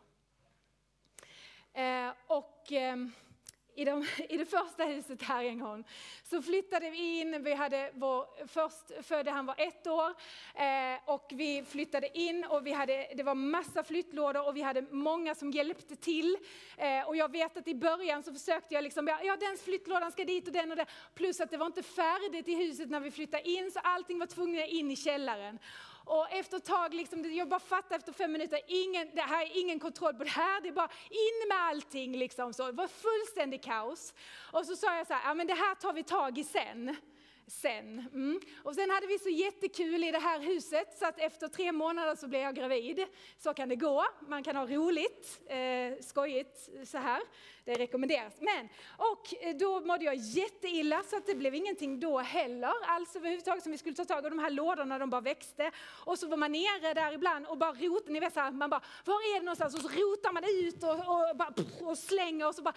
Eh, 1.76 2.12
och 2.26 2.72
eh, 2.72 2.96
i, 3.74 3.84
de, 3.84 4.06
i 4.28 4.36
det 4.36 4.46
första 4.46 4.84
huset 4.84 5.22
här 5.22 5.44
i 5.44 5.54
gång 5.54 5.84
så 6.22 6.42
flyttade 6.42 6.90
vi 6.90 7.20
in, 7.20 7.42
vi 7.42 7.54
hade 7.54 7.90
vår 7.94 8.46
förstfödde, 8.46 9.30
han 9.30 9.46
var 9.46 9.54
ett 9.58 9.86
år 9.86 10.10
eh, 10.54 11.14
och 11.14 11.26
vi 11.30 11.64
flyttade 11.68 12.18
in 12.18 12.44
och 12.44 12.66
vi 12.66 12.72
hade, 12.72 13.06
det 13.16 13.22
var 13.22 13.34
massa 13.34 13.84
flyttlådor 13.84 14.46
och 14.46 14.56
vi 14.56 14.62
hade 14.62 14.82
många 14.90 15.34
som 15.34 15.50
hjälpte 15.50 15.96
till. 15.96 16.36
Eh, 16.76 17.08
och 17.08 17.16
jag 17.16 17.32
vet 17.32 17.56
att 17.56 17.68
i 17.68 17.74
början 17.74 18.22
så 18.22 18.32
försökte 18.32 18.74
jag 18.74 18.84
liksom, 18.84 19.06
ja 19.24 19.36
den 19.40 19.56
flyttlådan 19.64 20.12
ska 20.12 20.24
dit 20.24 20.46
och 20.46 20.52
den 20.52 20.70
och 20.70 20.76
den. 20.76 20.86
Plus 21.14 21.40
att 21.40 21.50
det 21.50 21.56
var 21.56 21.66
inte 21.66 21.82
färdigt 21.82 22.48
i 22.48 22.54
huset 22.54 22.90
när 22.90 23.00
vi 23.00 23.10
flyttade 23.10 23.48
in 23.48 23.70
så 23.70 23.80
allting 23.82 24.18
var 24.18 24.26
tvunget 24.26 24.68
in 24.68 24.90
i 24.90 24.96
källaren. 24.96 25.58
Och 26.06 26.30
efter 26.30 26.56
ett 26.56 26.64
tag, 26.64 26.94
liksom, 26.94 27.34
jag 27.34 27.48
bara 27.48 27.60
fattade 27.60 27.94
efter 27.94 28.12
fem 28.12 28.32
minuter, 28.32 28.60
ingen, 28.66 29.10
det 29.14 29.20
här 29.20 29.42
är 29.42 29.60
ingen 29.60 29.80
kontroll 29.80 30.14
på 30.14 30.24
det 30.24 30.30
här, 30.30 30.60
det 30.60 30.68
är 30.68 30.72
bara 30.72 30.90
in 31.10 31.48
med 31.48 31.58
allting. 31.58 32.18
Liksom, 32.18 32.52
så. 32.52 32.66
Det 32.66 32.72
var 32.72 32.88
fullständigt 32.88 33.64
kaos. 33.64 34.14
Och 34.52 34.66
så 34.66 34.76
sa 34.76 34.96
jag 34.96 35.06
så 35.06 35.12
här, 35.12 35.28
ja 35.28 35.34
men 35.34 35.46
det 35.46 35.54
här 35.54 35.74
tar 35.74 35.92
vi 35.92 36.02
tag 36.02 36.38
i 36.38 36.44
sen 36.44 36.96
sen. 37.46 38.08
Mm. 38.12 38.40
Och 38.62 38.74
sen 38.74 38.90
hade 38.90 39.06
vi 39.06 39.18
så 39.18 39.28
jättekul 39.28 40.04
i 40.04 40.10
det 40.10 40.18
här 40.18 40.40
huset 40.40 40.98
så 40.98 41.06
att 41.06 41.18
efter 41.18 41.48
tre 41.48 41.72
månader 41.72 42.14
så 42.14 42.28
blev 42.28 42.40
jag 42.40 42.54
gravid. 42.54 43.04
Så 43.38 43.54
kan 43.54 43.68
det 43.68 43.76
gå, 43.76 44.04
man 44.28 44.42
kan 44.42 44.56
ha 44.56 44.66
roligt, 44.66 45.40
eh, 45.46 46.04
skojigt 46.04 46.68
så 46.84 46.98
här. 46.98 47.22
Det 47.64 47.74
rekommenderas. 47.74 48.32
Men, 48.40 48.68
och 48.96 49.34
eh, 49.40 49.56
då 49.56 49.80
mådde 49.80 50.04
jag 50.04 50.14
jätteilla 50.14 51.02
så 51.02 51.16
att 51.16 51.26
det 51.26 51.34
blev 51.34 51.54
ingenting 51.54 52.00
då 52.00 52.18
heller 52.18 52.72
alls 52.86 53.16
överhuvudtaget 53.16 53.62
som 53.62 53.72
vi 53.72 53.78
skulle 53.78 53.94
ta 53.94 54.04
tag 54.04 54.26
i. 54.26 54.28
De 54.28 54.38
här 54.38 54.50
lådorna 54.50 54.98
de 54.98 55.10
bara 55.10 55.20
växte. 55.20 55.70
Och 56.04 56.18
så 56.18 56.28
var 56.28 56.36
man 56.36 56.52
nere 56.52 56.94
där 56.94 57.12
ibland 57.12 57.46
och 57.46 57.58
bara 57.58 57.72
rotade, 57.72 58.12
ni 58.12 58.20
vet 58.20 58.34
så 58.34 58.40
här, 58.40 58.50
man 58.50 58.70
bara, 58.70 58.82
var 59.04 59.14
är 59.14 59.38
det 59.38 59.44
någonstans? 59.44 59.74
Och 59.74 59.80
så 59.80 59.88
rotar 59.88 60.32
man 60.32 60.44
ut 60.44 60.82
och, 60.82 60.90
och, 60.90 61.36
bara, 61.36 61.54
och 61.90 61.98
slänger 61.98 62.48
och 62.48 62.54
så 62.54 62.62
bara 62.62 62.74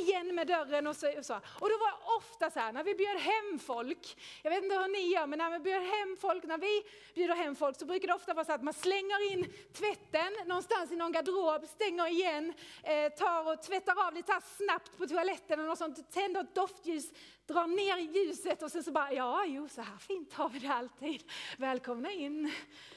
igen 0.00 0.34
med 0.34 0.46
dörren 0.46 0.86
och 0.86 0.96
så, 0.96 1.18
och 1.18 1.26
så. 1.26 1.34
Och 1.34 1.68
då 1.68 1.78
var 1.78 1.90
det 1.90 2.16
ofta 2.16 2.50
så 2.50 2.60
här, 2.60 2.72
när 2.72 2.84
vi 2.84 2.94
bjöd 2.94 3.18
hem 3.18 3.58
folk, 3.58 3.99
jag 4.42 4.50
vet 4.50 4.62
inte 4.62 4.74
hur 4.74 4.88
ni 4.88 5.12
gör, 5.14 5.26
men 5.26 5.38
när 5.38 5.50
vi 5.50 5.58
bjuder 5.58 5.98
hem 5.98 6.16
folk, 6.16 6.44
när 6.44 6.58
vi 6.58 6.82
bjuder 7.14 7.34
hem 7.34 7.56
folk 7.56 7.78
så 7.78 7.86
brukar 7.86 8.08
det 8.08 8.14
ofta 8.14 8.34
vara 8.34 8.44
så 8.44 8.52
att 8.52 8.62
man 8.62 8.74
slänger 8.74 9.32
in 9.32 9.52
tvätten 9.72 10.32
någonstans 10.46 10.92
i 10.92 10.96
någon 10.96 11.12
garderob, 11.12 11.66
stänger 11.66 12.06
igen, 12.06 12.52
eh, 12.82 13.12
tar 13.12 13.52
och 13.52 13.62
tvättar 13.62 14.06
av 14.06 14.14
lite 14.14 14.40
snabbt 14.56 14.98
på 14.98 15.06
toaletten 15.06 15.60
och 15.60 15.66
något 15.66 15.78
sånt, 15.78 16.12
tänder 16.12 16.40
ett 16.40 16.54
doftljus, 16.54 17.12
drar 17.46 17.66
ner 17.66 17.96
ljuset 17.96 18.62
och 18.62 18.70
sen 18.70 18.84
så 18.84 18.92
bara, 18.92 19.12
ja, 19.12 19.44
jo, 19.46 19.68
så 19.68 19.82
här 19.82 19.96
fint 19.96 20.34
har 20.34 20.48
vi 20.48 20.58
det 20.58 20.72
alltid. 20.72 21.22
Välkomna 21.58 22.12
in. 22.12 22.52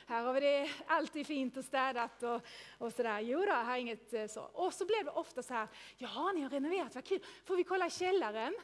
Här 0.08 0.24
har 0.24 0.34
vi 0.34 0.40
det 0.40 0.70
alltid 0.88 1.28
fint 1.28 1.58
och 1.58 1.66
städat 1.66 2.24
och, 2.24 2.42
och 2.78 2.94
sådär. 2.94 3.20
Jo 3.20 3.40
då, 3.40 3.52
här 3.52 3.76
är 3.76 3.80
inget 3.80 4.14
eh, 4.14 4.28
så. 4.28 4.42
Och 4.42 4.74
så 4.74 4.86
blev 4.86 5.06
det 5.06 5.12
ofta 5.12 5.44
så 5.44 5.54
här, 5.54 5.68
ja, 5.98 6.32
ni 6.36 6.42
har 6.42 6.50
renoverat, 6.50 6.96
vad 6.96 7.06
kul. 7.06 7.20
Får 7.46 7.56
vi 7.56 7.64
kolla 7.64 7.90
källaren? 7.90 8.56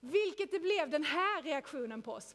Vilket 0.00 0.50
det 0.50 0.60
blev 0.60 0.90
den 0.90 1.04
här 1.04 1.42
reaktionen 1.42 2.02
på 2.02 2.12
oss. 2.12 2.34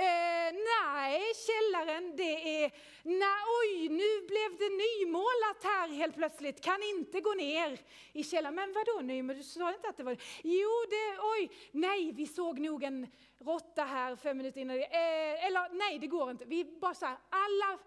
Eh, 0.00 0.52
nej, 0.52 1.22
källaren 1.46 2.16
det 2.16 2.62
är, 2.64 2.72
nej 3.02 3.40
oj 3.62 3.88
nu 3.88 4.26
blev 4.26 4.58
det 4.58 4.68
nymålat 4.68 5.62
här 5.62 5.88
helt 5.88 6.16
plötsligt, 6.16 6.64
kan 6.64 6.82
inte 6.82 7.20
gå 7.20 7.34
ner 7.34 7.78
i 8.12 8.24
källaren. 8.24 8.54
Men 8.54 8.72
vadå 8.72 9.00
nymålat, 9.00 9.36
du 9.36 9.42
sa 9.42 9.72
inte 9.72 9.88
att 9.88 9.96
det 9.96 10.02
var 10.02 10.16
Jo, 10.42 10.70
det, 10.90 11.18
oj, 11.22 11.50
nej 11.72 12.12
vi 12.12 12.26
såg 12.26 12.58
nog 12.58 12.82
en 12.82 13.06
råtta 13.38 13.84
här 13.84 14.16
fem 14.16 14.36
minuter 14.36 14.60
innan. 14.60 14.76
Eh, 14.76 15.46
eller 15.46 15.74
nej, 15.74 15.98
det 15.98 16.06
går 16.06 16.30
inte. 16.30 16.44
Vi 16.44 16.64
bara 16.64 16.94
så 16.94 17.06
här, 17.06 17.16
alla 17.30 17.78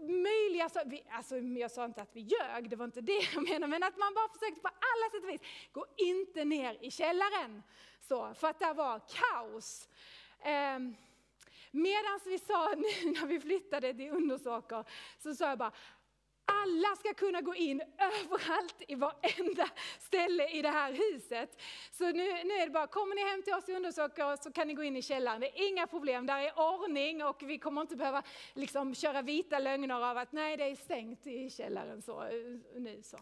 möjliga, 0.00 0.68
så, 0.68 0.80
vi, 0.86 1.04
alltså 1.10 1.38
jag 1.38 1.70
sa 1.70 1.84
inte 1.84 2.02
att 2.02 2.16
vi 2.16 2.20
ljög, 2.20 2.70
det 2.70 2.76
var 2.76 2.84
inte 2.84 3.00
det 3.00 3.20
jag 3.34 3.42
menade, 3.42 3.66
men 3.66 3.82
att 3.82 3.96
man 3.96 4.14
bara 4.14 4.28
försökte 4.28 4.60
på 4.60 4.68
alla 4.68 5.10
sätt 5.10 5.22
och 5.24 5.30
vis, 5.30 5.70
gå 5.72 5.86
inte 5.96 6.44
ner 6.44 6.78
i 6.80 6.90
källaren. 6.90 7.62
Så, 8.00 8.34
för 8.34 8.48
att 8.48 8.58
det 8.58 8.72
var 8.72 8.98
kaos. 8.98 9.88
Eh, 10.40 10.78
Medan 11.74 12.20
vi 12.24 12.38
sa 12.38 12.74
nu 12.76 13.10
när 13.20 13.26
vi 13.26 13.40
flyttade 13.40 13.94
till 13.94 14.10
Undersåker 14.10 14.84
så 15.18 15.34
sa 15.34 15.48
jag 15.48 15.58
bara, 15.58 15.72
alla 16.44 16.96
ska 16.96 17.14
kunna 17.14 17.40
gå 17.40 17.54
in 17.54 17.82
överallt 17.98 18.76
i 18.88 18.94
varenda 18.94 19.68
ställe 19.98 20.48
i 20.48 20.62
det 20.62 20.68
här 20.68 20.92
huset. 20.92 21.62
Så 21.90 22.04
nu, 22.04 22.44
nu 22.44 22.54
är 22.54 22.66
det 22.66 22.72
bara, 22.72 22.86
kommer 22.86 23.14
ni 23.14 23.30
hem 23.30 23.42
till 23.42 23.54
oss 23.54 23.68
i 23.68 23.74
Undersöker 23.74 24.36
så 24.42 24.52
kan 24.52 24.68
ni 24.68 24.74
gå 24.74 24.82
in 24.82 24.96
i 24.96 25.02
källaren. 25.02 25.40
Det 25.40 25.60
är 25.60 25.68
inga 25.68 25.86
problem, 25.86 26.26
där 26.26 26.38
är 26.38 26.58
ordning 26.58 27.24
och 27.24 27.42
vi 27.42 27.58
kommer 27.58 27.80
inte 27.80 27.96
behöva 27.96 28.22
liksom 28.54 28.94
köra 28.94 29.22
vita 29.22 29.58
lögner 29.58 30.10
av 30.10 30.18
att 30.18 30.32
nej 30.32 30.56
det 30.56 30.64
är 30.64 30.76
stängt 30.76 31.26
i 31.26 31.50
källaren 31.50 32.02
så, 32.02 32.22
eh, 32.22 32.80
nu 32.80 33.02
så. 33.02 33.18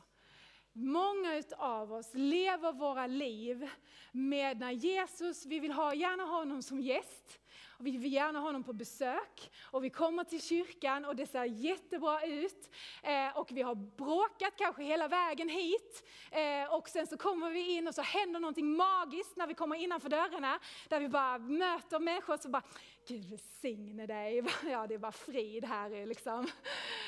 Många 0.73 1.43
av 1.57 1.93
oss 1.93 2.11
lever 2.15 2.73
våra 2.73 3.07
liv 3.07 3.69
med 4.13 4.59
när 4.61 4.71
Jesus, 4.71 5.47
vi 5.47 5.61
vill 5.61 5.73
ha, 5.73 5.95
gärna 5.95 6.25
ha 6.25 6.39
honom 6.39 6.63
som 6.63 6.81
gäst, 6.81 7.41
och 7.81 7.87
vi 7.87 7.97
vill 7.97 8.13
gärna 8.13 8.39
ha 8.39 8.47
honom 8.47 8.65
på 8.65 8.73
besök. 8.73 9.51
Och 9.63 9.85
vi 9.85 9.91
kommer 9.91 10.25
till 10.25 10.43
kyrkan 10.43 11.05
och 11.05 11.17
det 11.17 11.27
ser 11.27 11.45
jättebra 11.45 12.27
ut. 12.27 12.71
Eh, 13.03 13.39
och 13.39 13.49
vi 13.53 13.63
har 13.63 13.75
bråkat 13.75 14.57
kanske 14.57 14.83
hela 14.83 15.09
vägen 15.09 15.49
hit. 15.49 16.09
Eh, 16.31 16.75
och 16.75 16.89
sen 16.89 17.07
så 17.07 17.17
kommer 17.17 17.51
vi 17.51 17.77
in 17.77 17.89
och 17.89 17.95
så 17.95 18.03
händer 18.03 18.41
någonting 18.41 18.77
magiskt 18.77 19.37
när 19.37 19.47
vi 19.47 19.55
kommer 19.55 19.77
innanför 19.77 20.09
dörrarna. 20.09 20.59
Där 20.89 21.01
vi 21.01 21.09
bara 21.09 21.39
möter 21.39 21.99
människor 21.99 22.35
och 22.35 22.41
så 22.41 22.49
bara, 22.49 22.63
Gud 23.09 23.25
välsigne 23.25 24.07
dig. 24.07 24.45
Ja, 24.71 24.87
det 24.87 24.95
är 24.95 24.99
bara 24.99 25.13
frid 25.13 25.65
här 25.65 26.07
liksom 26.07 26.49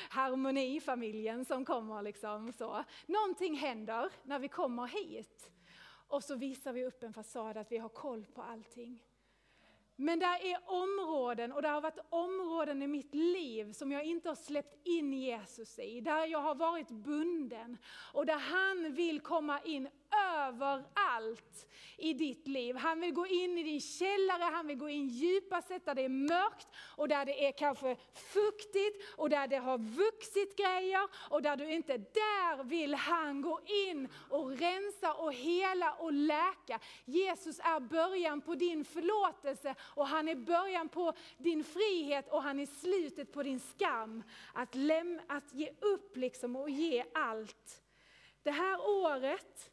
harmoni 0.09 0.79
familjen 0.79 1.45
som 1.45 1.65
kommer 1.65 2.01
liksom 2.01 2.53
så. 2.53 2.83
Någonting 3.05 3.55
händer 3.55 4.09
när 4.23 4.39
vi 4.39 4.47
kommer 4.47 4.87
hit. 4.87 5.51
Och 6.07 6.23
så 6.23 6.35
visar 6.35 6.73
vi 6.73 6.85
upp 6.85 7.03
en 7.03 7.13
fasad 7.13 7.57
att 7.57 7.71
vi 7.71 7.77
har 7.77 7.89
koll 7.89 8.25
på 8.25 8.41
allting. 8.41 9.03
Men 9.95 10.19
där 10.19 10.45
är 10.45 10.57
områden, 10.65 11.51
och 11.51 11.61
det 11.61 11.67
har 11.67 11.81
varit 11.81 11.99
områden 12.09 12.81
i 12.81 12.87
mitt 12.87 13.15
liv 13.15 13.73
som 13.73 13.91
jag 13.91 14.03
inte 14.03 14.29
har 14.29 14.35
släppt 14.35 14.87
in 14.87 15.13
Jesus 15.13 15.79
i. 15.79 16.01
Där 16.01 16.25
jag 16.25 16.39
har 16.39 16.55
varit 16.55 16.89
bunden 16.89 17.77
och 18.13 18.25
där 18.25 18.37
han 18.37 18.93
vill 18.93 19.19
komma 19.19 19.59
in 19.61 19.87
överallt 20.35 21.67
i 21.97 22.13
ditt 22.13 22.47
liv. 22.47 22.75
Han 22.75 22.99
vill 22.99 23.13
gå 23.13 23.27
in 23.27 23.57
i 23.57 23.63
din 23.63 23.81
källare, 23.81 24.43
han 24.43 24.67
vill 24.67 24.77
gå 24.77 24.89
in 24.89 25.07
djupast 25.07 25.67
där 25.67 25.95
det 25.95 26.01
är 26.01 26.09
mörkt 26.09 26.67
och 26.97 27.07
där 27.07 27.25
det 27.25 27.47
är 27.47 27.51
kanske 27.51 27.95
fuktigt 28.13 29.15
och 29.17 29.29
där 29.29 29.47
det 29.47 29.57
har 29.57 29.77
vuxit 29.77 30.57
grejer 30.57 31.07
och 31.29 31.41
där 31.41 31.55
du 31.55 31.71
inte, 31.71 31.97
där 31.97 32.63
vill 32.63 32.93
han 32.93 33.41
gå 33.41 33.61
in 33.65 34.07
och 34.29 34.57
rensa 34.59 35.13
och 35.13 35.33
hela 35.33 35.93
och 35.93 36.13
läka. 36.13 36.79
Jesus 37.05 37.59
är 37.59 37.79
början 37.79 38.41
på 38.41 38.55
din 38.55 38.85
förlåtelse 38.85 39.75
och 39.79 40.07
han 40.07 40.27
är 40.27 40.35
början 40.35 40.89
på 40.89 41.13
din 41.37 41.63
frihet 41.63 42.29
och 42.29 42.43
han 42.43 42.59
är 42.59 42.65
slutet 42.65 43.33
på 43.33 43.43
din 43.43 43.59
skam. 43.59 44.23
Att, 44.53 44.75
läm, 44.75 45.21
att 45.27 45.53
ge 45.53 45.69
upp 45.81 46.17
liksom 46.17 46.55
och 46.55 46.69
ge 46.69 47.03
allt. 47.13 47.83
Det 48.43 48.51
här 48.51 48.79
året 48.81 49.72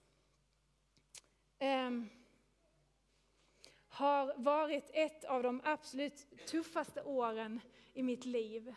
har 3.89 4.35
varit 4.37 4.91
ett 4.93 5.25
av 5.25 5.43
de 5.43 5.61
absolut 5.65 6.47
tuffaste 6.47 7.03
åren 7.03 7.61
i 7.93 8.03
mitt 8.03 8.25
liv. 8.25 8.75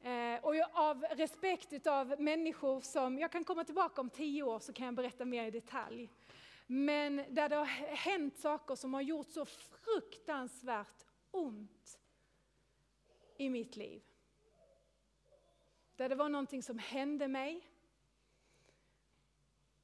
Eh, 0.00 0.44
och 0.44 0.56
jag, 0.56 0.68
av 0.72 1.02
respekt 1.02 1.86
av 1.86 2.20
människor 2.20 2.80
som, 2.80 3.18
jag 3.18 3.32
kan 3.32 3.44
komma 3.44 3.64
tillbaka 3.64 4.00
om 4.00 4.10
tio 4.10 4.42
år 4.42 4.58
så 4.58 4.72
kan 4.72 4.86
jag 4.86 4.94
berätta 4.94 5.24
mer 5.24 5.46
i 5.46 5.50
detalj. 5.50 6.10
Men 6.66 7.16
där 7.28 7.48
det 7.48 7.56
har 7.56 7.64
hänt 7.96 8.38
saker 8.38 8.74
som 8.74 8.94
har 8.94 9.00
gjort 9.00 9.30
så 9.30 9.44
fruktansvärt 9.44 11.06
ont 11.30 11.98
i 13.36 13.48
mitt 13.48 13.76
liv. 13.76 14.02
Där 15.96 16.08
det 16.08 16.14
var 16.14 16.28
någonting 16.28 16.62
som 16.62 16.78
hände 16.78 17.28
mig 17.28 17.71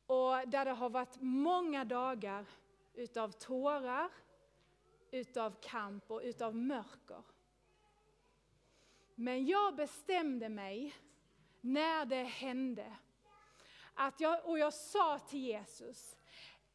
och 0.09 0.49
där 0.49 0.65
det 0.65 0.71
har 0.71 0.91
varit 0.91 1.21
många 1.21 1.85
dagar 1.85 2.47
utav 2.95 3.33
tårar, 3.33 4.11
utav 5.11 5.55
kamp 5.61 6.11
och 6.11 6.21
utav 6.25 6.57
mörker. 6.57 7.23
Men 9.15 9.47
jag 9.47 9.77
bestämde 9.77 10.49
mig 10.49 10.95
när 11.61 12.05
det 12.05 12.23
hände, 12.23 12.97
att 13.95 14.21
jag, 14.21 14.47
och 14.47 14.59
jag 14.59 14.75
sa 14.75 15.19
till 15.19 15.41
Jesus, 15.41 16.17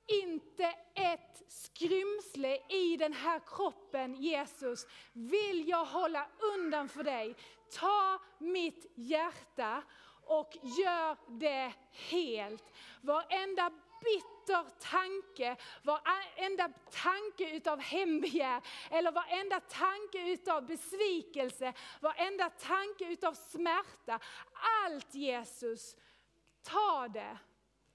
inte 0.06 0.76
ett 0.94 1.44
skrymsle 1.48 2.58
i 2.70 2.98
den 2.98 3.14
här 3.14 3.42
kroppen 3.46 4.16
Jesus 4.16 4.88
vill 5.14 5.68
jag 5.68 5.86
hålla 5.86 6.28
undan 6.54 6.90
för 6.90 7.04
dig. 7.04 7.36
Ta 7.72 8.20
mitt 8.38 8.92
hjärta 8.96 9.84
och 10.26 10.58
gör 10.62 11.18
det 11.40 11.74
helt. 11.92 12.74
Varenda 13.02 13.72
bitter 14.04 14.66
tanke, 14.80 15.56
varenda 15.84 16.70
tanke 16.92 17.56
utav 17.56 17.80
hembegär, 17.80 18.62
eller 18.92 19.12
varenda 19.12 19.60
tanke 19.60 20.32
utav 20.32 20.66
besvikelse, 20.66 21.74
varenda 22.02 22.50
tanke 22.50 23.06
utav 23.06 23.34
smärta. 23.34 24.20
Allt 24.86 25.16
Jesus, 25.16 25.96
ta 26.64 27.08
det, 27.08 27.38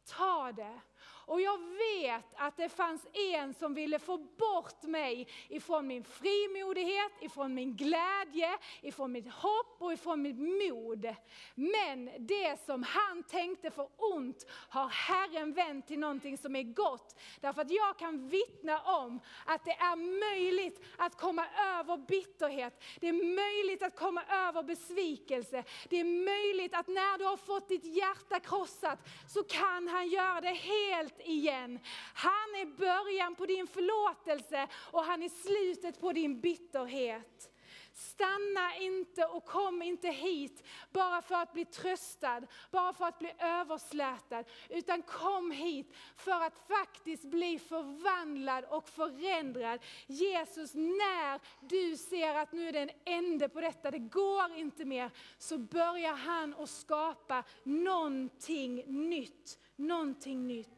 ta 0.07 0.53
det. 0.53 0.81
Och 1.29 1.41
jag 1.41 1.59
vet 1.59 2.25
att 2.35 2.57
det 2.57 2.69
fanns 2.69 3.07
en 3.35 3.55
som 3.55 3.75
ville 3.75 3.99
få 3.99 4.19
bort 4.19 4.83
mig 4.83 5.29
ifrån 5.49 5.87
min 5.87 6.05
frimodighet, 6.05 7.13
ifrån 7.21 7.55
min 7.55 7.77
glädje, 7.77 8.59
ifrån 8.81 9.13
mitt 9.13 9.33
hopp 9.33 9.77
och 9.79 9.93
ifrån 9.93 10.23
mitt 10.23 10.39
mod. 10.39 11.15
Men 11.55 12.11
det 12.19 12.61
som 12.67 12.83
han 12.83 13.23
tänkte 13.23 13.71
för 13.71 13.89
ont 13.97 14.47
har 14.69 14.89
Herren 14.89 15.53
vänt 15.53 15.87
till 15.87 15.99
någonting 15.99 16.39
som 16.39 16.57
är 16.57 16.63
gott. 16.63 17.21
Därför 17.41 17.63
att 17.63 17.71
jag 17.71 17.99
kan 17.99 18.29
vittna 18.29 18.81
om 18.83 19.21
att 19.47 19.65
det 19.65 19.71
är 19.71 19.97
möjligt 20.31 20.85
att 20.97 21.17
komma 21.17 21.47
över 21.79 21.97
bitterhet. 21.97 22.83
Det 23.01 23.09
är 23.09 23.35
möjligt 23.37 23.83
att 23.83 23.97
komma 23.97 24.23
över 24.31 24.63
besvikelse. 24.63 25.65
Det 25.89 26.01
är 26.01 26.05
möjligt 26.05 26.75
att 26.75 26.89
när 26.89 27.19
du 27.19 27.25
har 27.25 27.37
fått 27.37 27.69
ditt 27.69 27.85
hjärta 27.85 28.41
krossat 28.41 28.99
så 29.27 29.43
kan 29.43 29.89
han 29.89 30.09
göra 30.09 30.41
det 30.41 30.49
helt 30.49 31.18
igen. 31.25 31.79
Han 32.15 32.33
är 32.33 32.77
början 32.77 33.35
på 33.35 33.47
din 33.47 33.67
förlåtelse 33.67 34.69
och 34.91 35.05
han 35.05 35.23
är 35.23 35.29
slutet 35.29 36.01
på 36.01 36.13
din 36.13 36.41
bitterhet. 36.41 37.51
Stanna 37.99 38.77
inte 38.77 39.25
och 39.25 39.45
kom 39.45 39.83
inte 39.83 40.09
hit 40.09 40.63
bara 40.91 41.23
för 41.23 41.35
att 41.35 41.53
bli 41.53 41.65
tröstad, 41.65 42.43
bara 42.71 42.93
för 42.93 43.05
att 43.05 43.19
bli 43.19 43.33
överslätad. 43.39 44.45
Utan 44.69 45.03
kom 45.03 45.51
hit 45.51 45.95
för 46.17 46.41
att 46.41 46.69
faktiskt 46.69 47.25
bli 47.25 47.59
förvandlad 47.59 48.65
och 48.65 48.89
förändrad. 48.89 49.81
Jesus, 50.07 50.75
när 50.75 51.41
du 51.69 51.97
ser 51.97 52.35
att 52.35 52.53
nu 52.53 52.69
är 52.69 52.73
det 52.73 52.81
en 52.81 52.91
ände 53.05 53.49
på 53.49 53.61
detta, 53.61 53.91
det 53.91 53.99
går 53.99 54.57
inte 54.57 54.85
mer, 54.85 55.11
så 55.39 55.59
börjar 55.59 56.15
han 56.15 56.55
att 56.55 56.71
skapa 56.71 57.45
någonting 57.63 58.85
nytt. 59.09 59.59
Någonting 59.77 60.47
nytt. 60.47 60.78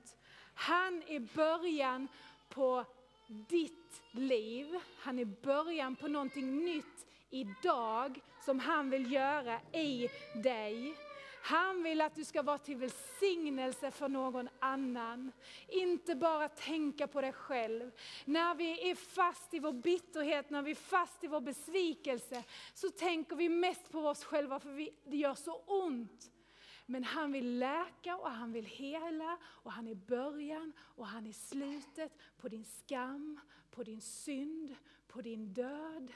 Han 0.61 1.03
är 1.07 1.21
början 1.21 2.09
på 2.49 2.85
ditt 3.29 4.03
liv. 4.13 4.79
Han 4.99 5.19
är 5.19 5.25
början 5.25 5.97
på 5.97 6.09
någonting 6.09 6.65
nytt 6.65 7.07
idag 7.31 8.21
som 8.45 8.59
han 8.59 8.91
vill 8.91 9.13
göra 9.13 9.61
i 9.73 10.09
dig. 10.43 10.95
Han 11.43 11.83
vill 11.83 12.01
att 12.01 12.15
du 12.15 12.25
ska 12.25 12.43
vara 12.43 12.59
till 12.59 12.77
välsignelse 12.77 13.91
för 13.91 14.09
någon 14.09 14.49
annan. 14.59 15.33
Inte 15.69 16.15
bara 16.15 16.49
tänka 16.49 17.07
på 17.07 17.21
dig 17.21 17.33
själv. 17.33 17.91
När 18.25 18.55
vi 18.55 18.91
är 18.91 18.95
fast 18.95 19.55
i 19.55 19.59
vår 19.59 19.73
bitterhet, 19.73 20.51
när 20.51 20.63
vi 20.63 20.71
är 20.71 20.75
fast 20.75 21.25
i 21.25 21.27
vår 21.27 21.41
besvikelse, 21.41 22.45
så 22.75 22.91
tänker 22.91 23.37
vi 23.37 23.49
mest 23.49 23.93
på 23.93 23.99
oss 23.99 24.25
själva 24.25 24.61
för 24.61 24.71
vi, 24.71 24.91
det 25.05 25.17
gör 25.17 25.35
så 25.35 25.63
ont. 25.67 26.31
Men 26.91 27.05
han 27.05 27.33
vill 27.33 27.59
läka 27.59 28.17
och 28.17 28.31
han 28.31 28.53
vill 28.53 28.65
hela 28.65 29.39
och 29.45 29.73
han 29.73 29.89
är 29.89 29.95
början 29.95 30.73
och 30.79 31.07
han 31.07 31.27
är 31.27 31.33
slutet 31.33 32.13
på 32.37 32.49
din 32.49 32.65
skam, 32.65 33.41
på 33.71 33.83
din 33.83 34.01
synd, 34.01 34.77
på 35.07 35.23
din 35.23 35.53
död, 35.53 36.13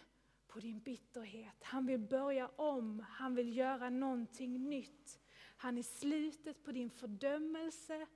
på 0.46 0.60
din 0.60 0.78
bitterhet. 0.80 1.62
Han 1.62 1.86
vill 1.86 2.00
börja 2.00 2.48
om, 2.56 3.00
han 3.08 3.34
vill 3.34 3.56
göra 3.56 3.90
någonting 3.90 4.68
nytt. 4.68 5.20
Han 5.56 5.78
är 5.78 5.82
slutet 5.82 6.64
på 6.64 6.72
din 6.72 6.90
fördömelse 6.90 8.06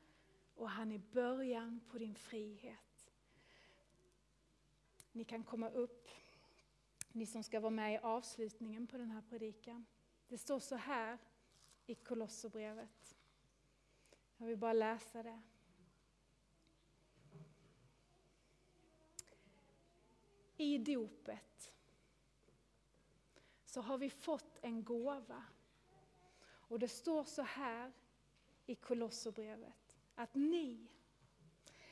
och 0.55 0.71
han 0.71 0.93
är 0.93 0.99
början 0.99 1.81
på 1.91 1.99
din 1.99 2.15
frihet. 2.15 3.13
Ni 5.13 5.25
kan 5.25 5.45
komma 5.45 5.71
upp, 5.71 6.09
ni 7.13 7.27
som 7.27 7.43
ska 7.43 7.61
vara 7.61 7.71
med 7.71 7.95
i 7.95 7.99
avslutningen 7.99 8.87
på 8.87 8.99
den 8.99 9.11
här 9.11 9.23
predikan. 9.23 9.87
Det 10.29 10.39
står 10.39 10.59
så 10.59 10.77
här 10.77 11.19
i 11.89 11.95
Kolosserbrevet. 11.95 13.17
Jag 14.37 14.47
vill 14.47 14.57
bara 14.57 14.73
läsa 14.73 15.23
det. 15.23 15.43
I 20.57 20.79
dopet 20.79 21.75
så 23.65 23.81
har 23.81 23.99
vi 23.99 24.11
fått 24.11 24.59
en 24.61 24.85
gåva. 24.85 25.45
Och 26.41 26.79
det 26.79 26.89
står 26.89 27.25
så 27.25 27.43
här 27.43 27.93
i 28.67 28.75
Kolosserbrevet, 28.75 29.99
att 30.15 30.35
ni, 30.35 30.89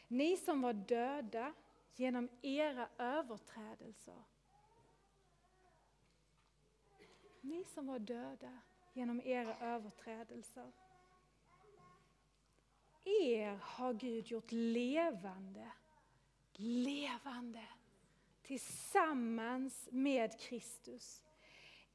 ni 0.09 0.37
som 0.37 0.61
var 0.63 0.73
döda 0.73 1.55
genom 1.95 2.29
era 2.43 2.89
överträdelser, 2.99 4.25
ni 7.41 7.65
som 7.65 7.87
var 7.87 7.99
döda 7.99 8.61
genom 8.97 9.21
era 9.21 9.57
överträdelser, 9.61 10.73
er 13.05 13.59
har 13.63 13.93
Gud 13.93 14.27
gjort 14.27 14.53
levande, 14.53 15.71
levande 16.57 17.69
tillsammans 18.43 19.89
med 19.93 20.41
Kristus. 20.41 21.23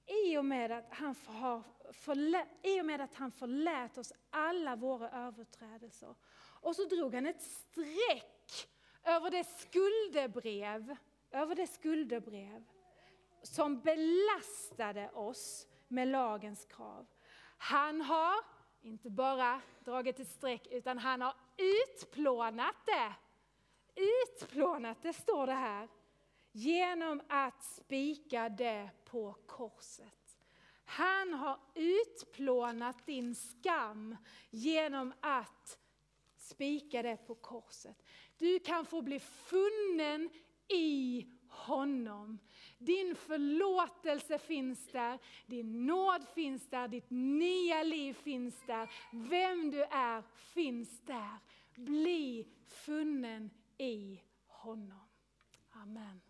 I 0.06 0.38
och 0.38 0.46
med 0.46 0.72
att 0.72 0.94
han, 0.94 1.16
har 1.26 1.64
förlä, 1.92 2.48
i 2.64 2.82
och 2.82 2.86
med 2.86 3.02
att 3.02 3.16
han 3.16 3.32
förlät 3.32 3.98
oss 3.98 4.14
alla 4.30 4.76
våra 4.76 5.12
överträdelser. 5.12 6.16
Och 6.62 6.76
så 6.76 6.86
drog 6.86 7.16
han 7.16 7.26
ett 7.26 7.42
streck 7.42 8.70
över 9.04 9.32
det 9.32 9.44
skuldebrev, 9.44 10.96
över 11.32 11.56
det 11.56 11.68
skuldebrev 11.68 12.64
som 13.42 13.80
belastade 13.80 15.10
oss 15.10 15.68
med 15.92 16.08
lagens 16.08 16.66
krav. 16.66 17.06
Han 17.58 18.02
har 18.02 18.36
inte 18.82 19.10
bara 19.10 19.62
dragit 19.84 20.20
ett 20.20 20.28
streck 20.28 20.68
utan 20.72 20.98
han 20.98 21.22
har 21.22 21.36
utplånat 21.58 22.76
det. 22.86 23.14
Utplånat 23.96 24.98
det 25.02 25.14
står 25.14 25.48
det 25.48 25.54
här. 25.54 25.88
Genom 26.52 27.22
att 27.28 27.64
spika 27.64 28.50
det 28.50 28.90
på 29.06 29.36
korset. 29.46 30.38
Han 30.86 31.34
har 31.34 31.60
utplånat 31.76 33.06
din 33.06 33.36
skam 33.36 34.18
genom 34.50 35.14
att 35.22 35.80
spika 36.38 37.02
det 37.02 37.18
på 37.18 37.36
korset. 37.36 38.04
Du 38.38 38.60
kan 38.60 38.86
få 38.86 39.02
bli 39.02 39.20
funnen 39.20 40.30
i 40.68 41.26
honom. 41.48 42.40
Din 42.82 43.16
förlåtelse 43.16 44.38
finns 44.40 44.88
där, 44.88 45.20
din 45.46 45.86
nåd 45.86 46.28
finns 46.36 46.70
där, 46.70 46.88
ditt 46.88 47.10
nya 47.10 47.84
liv 47.84 48.14
finns 48.14 48.64
där. 48.68 48.90
Vem 49.12 49.72
du 49.72 49.84
är 49.84 50.24
finns 50.54 51.02
där. 51.02 51.38
Bli 51.76 52.48
funnen 52.68 53.50
i 53.78 54.22
honom. 54.48 55.08
Amen. 55.72 56.22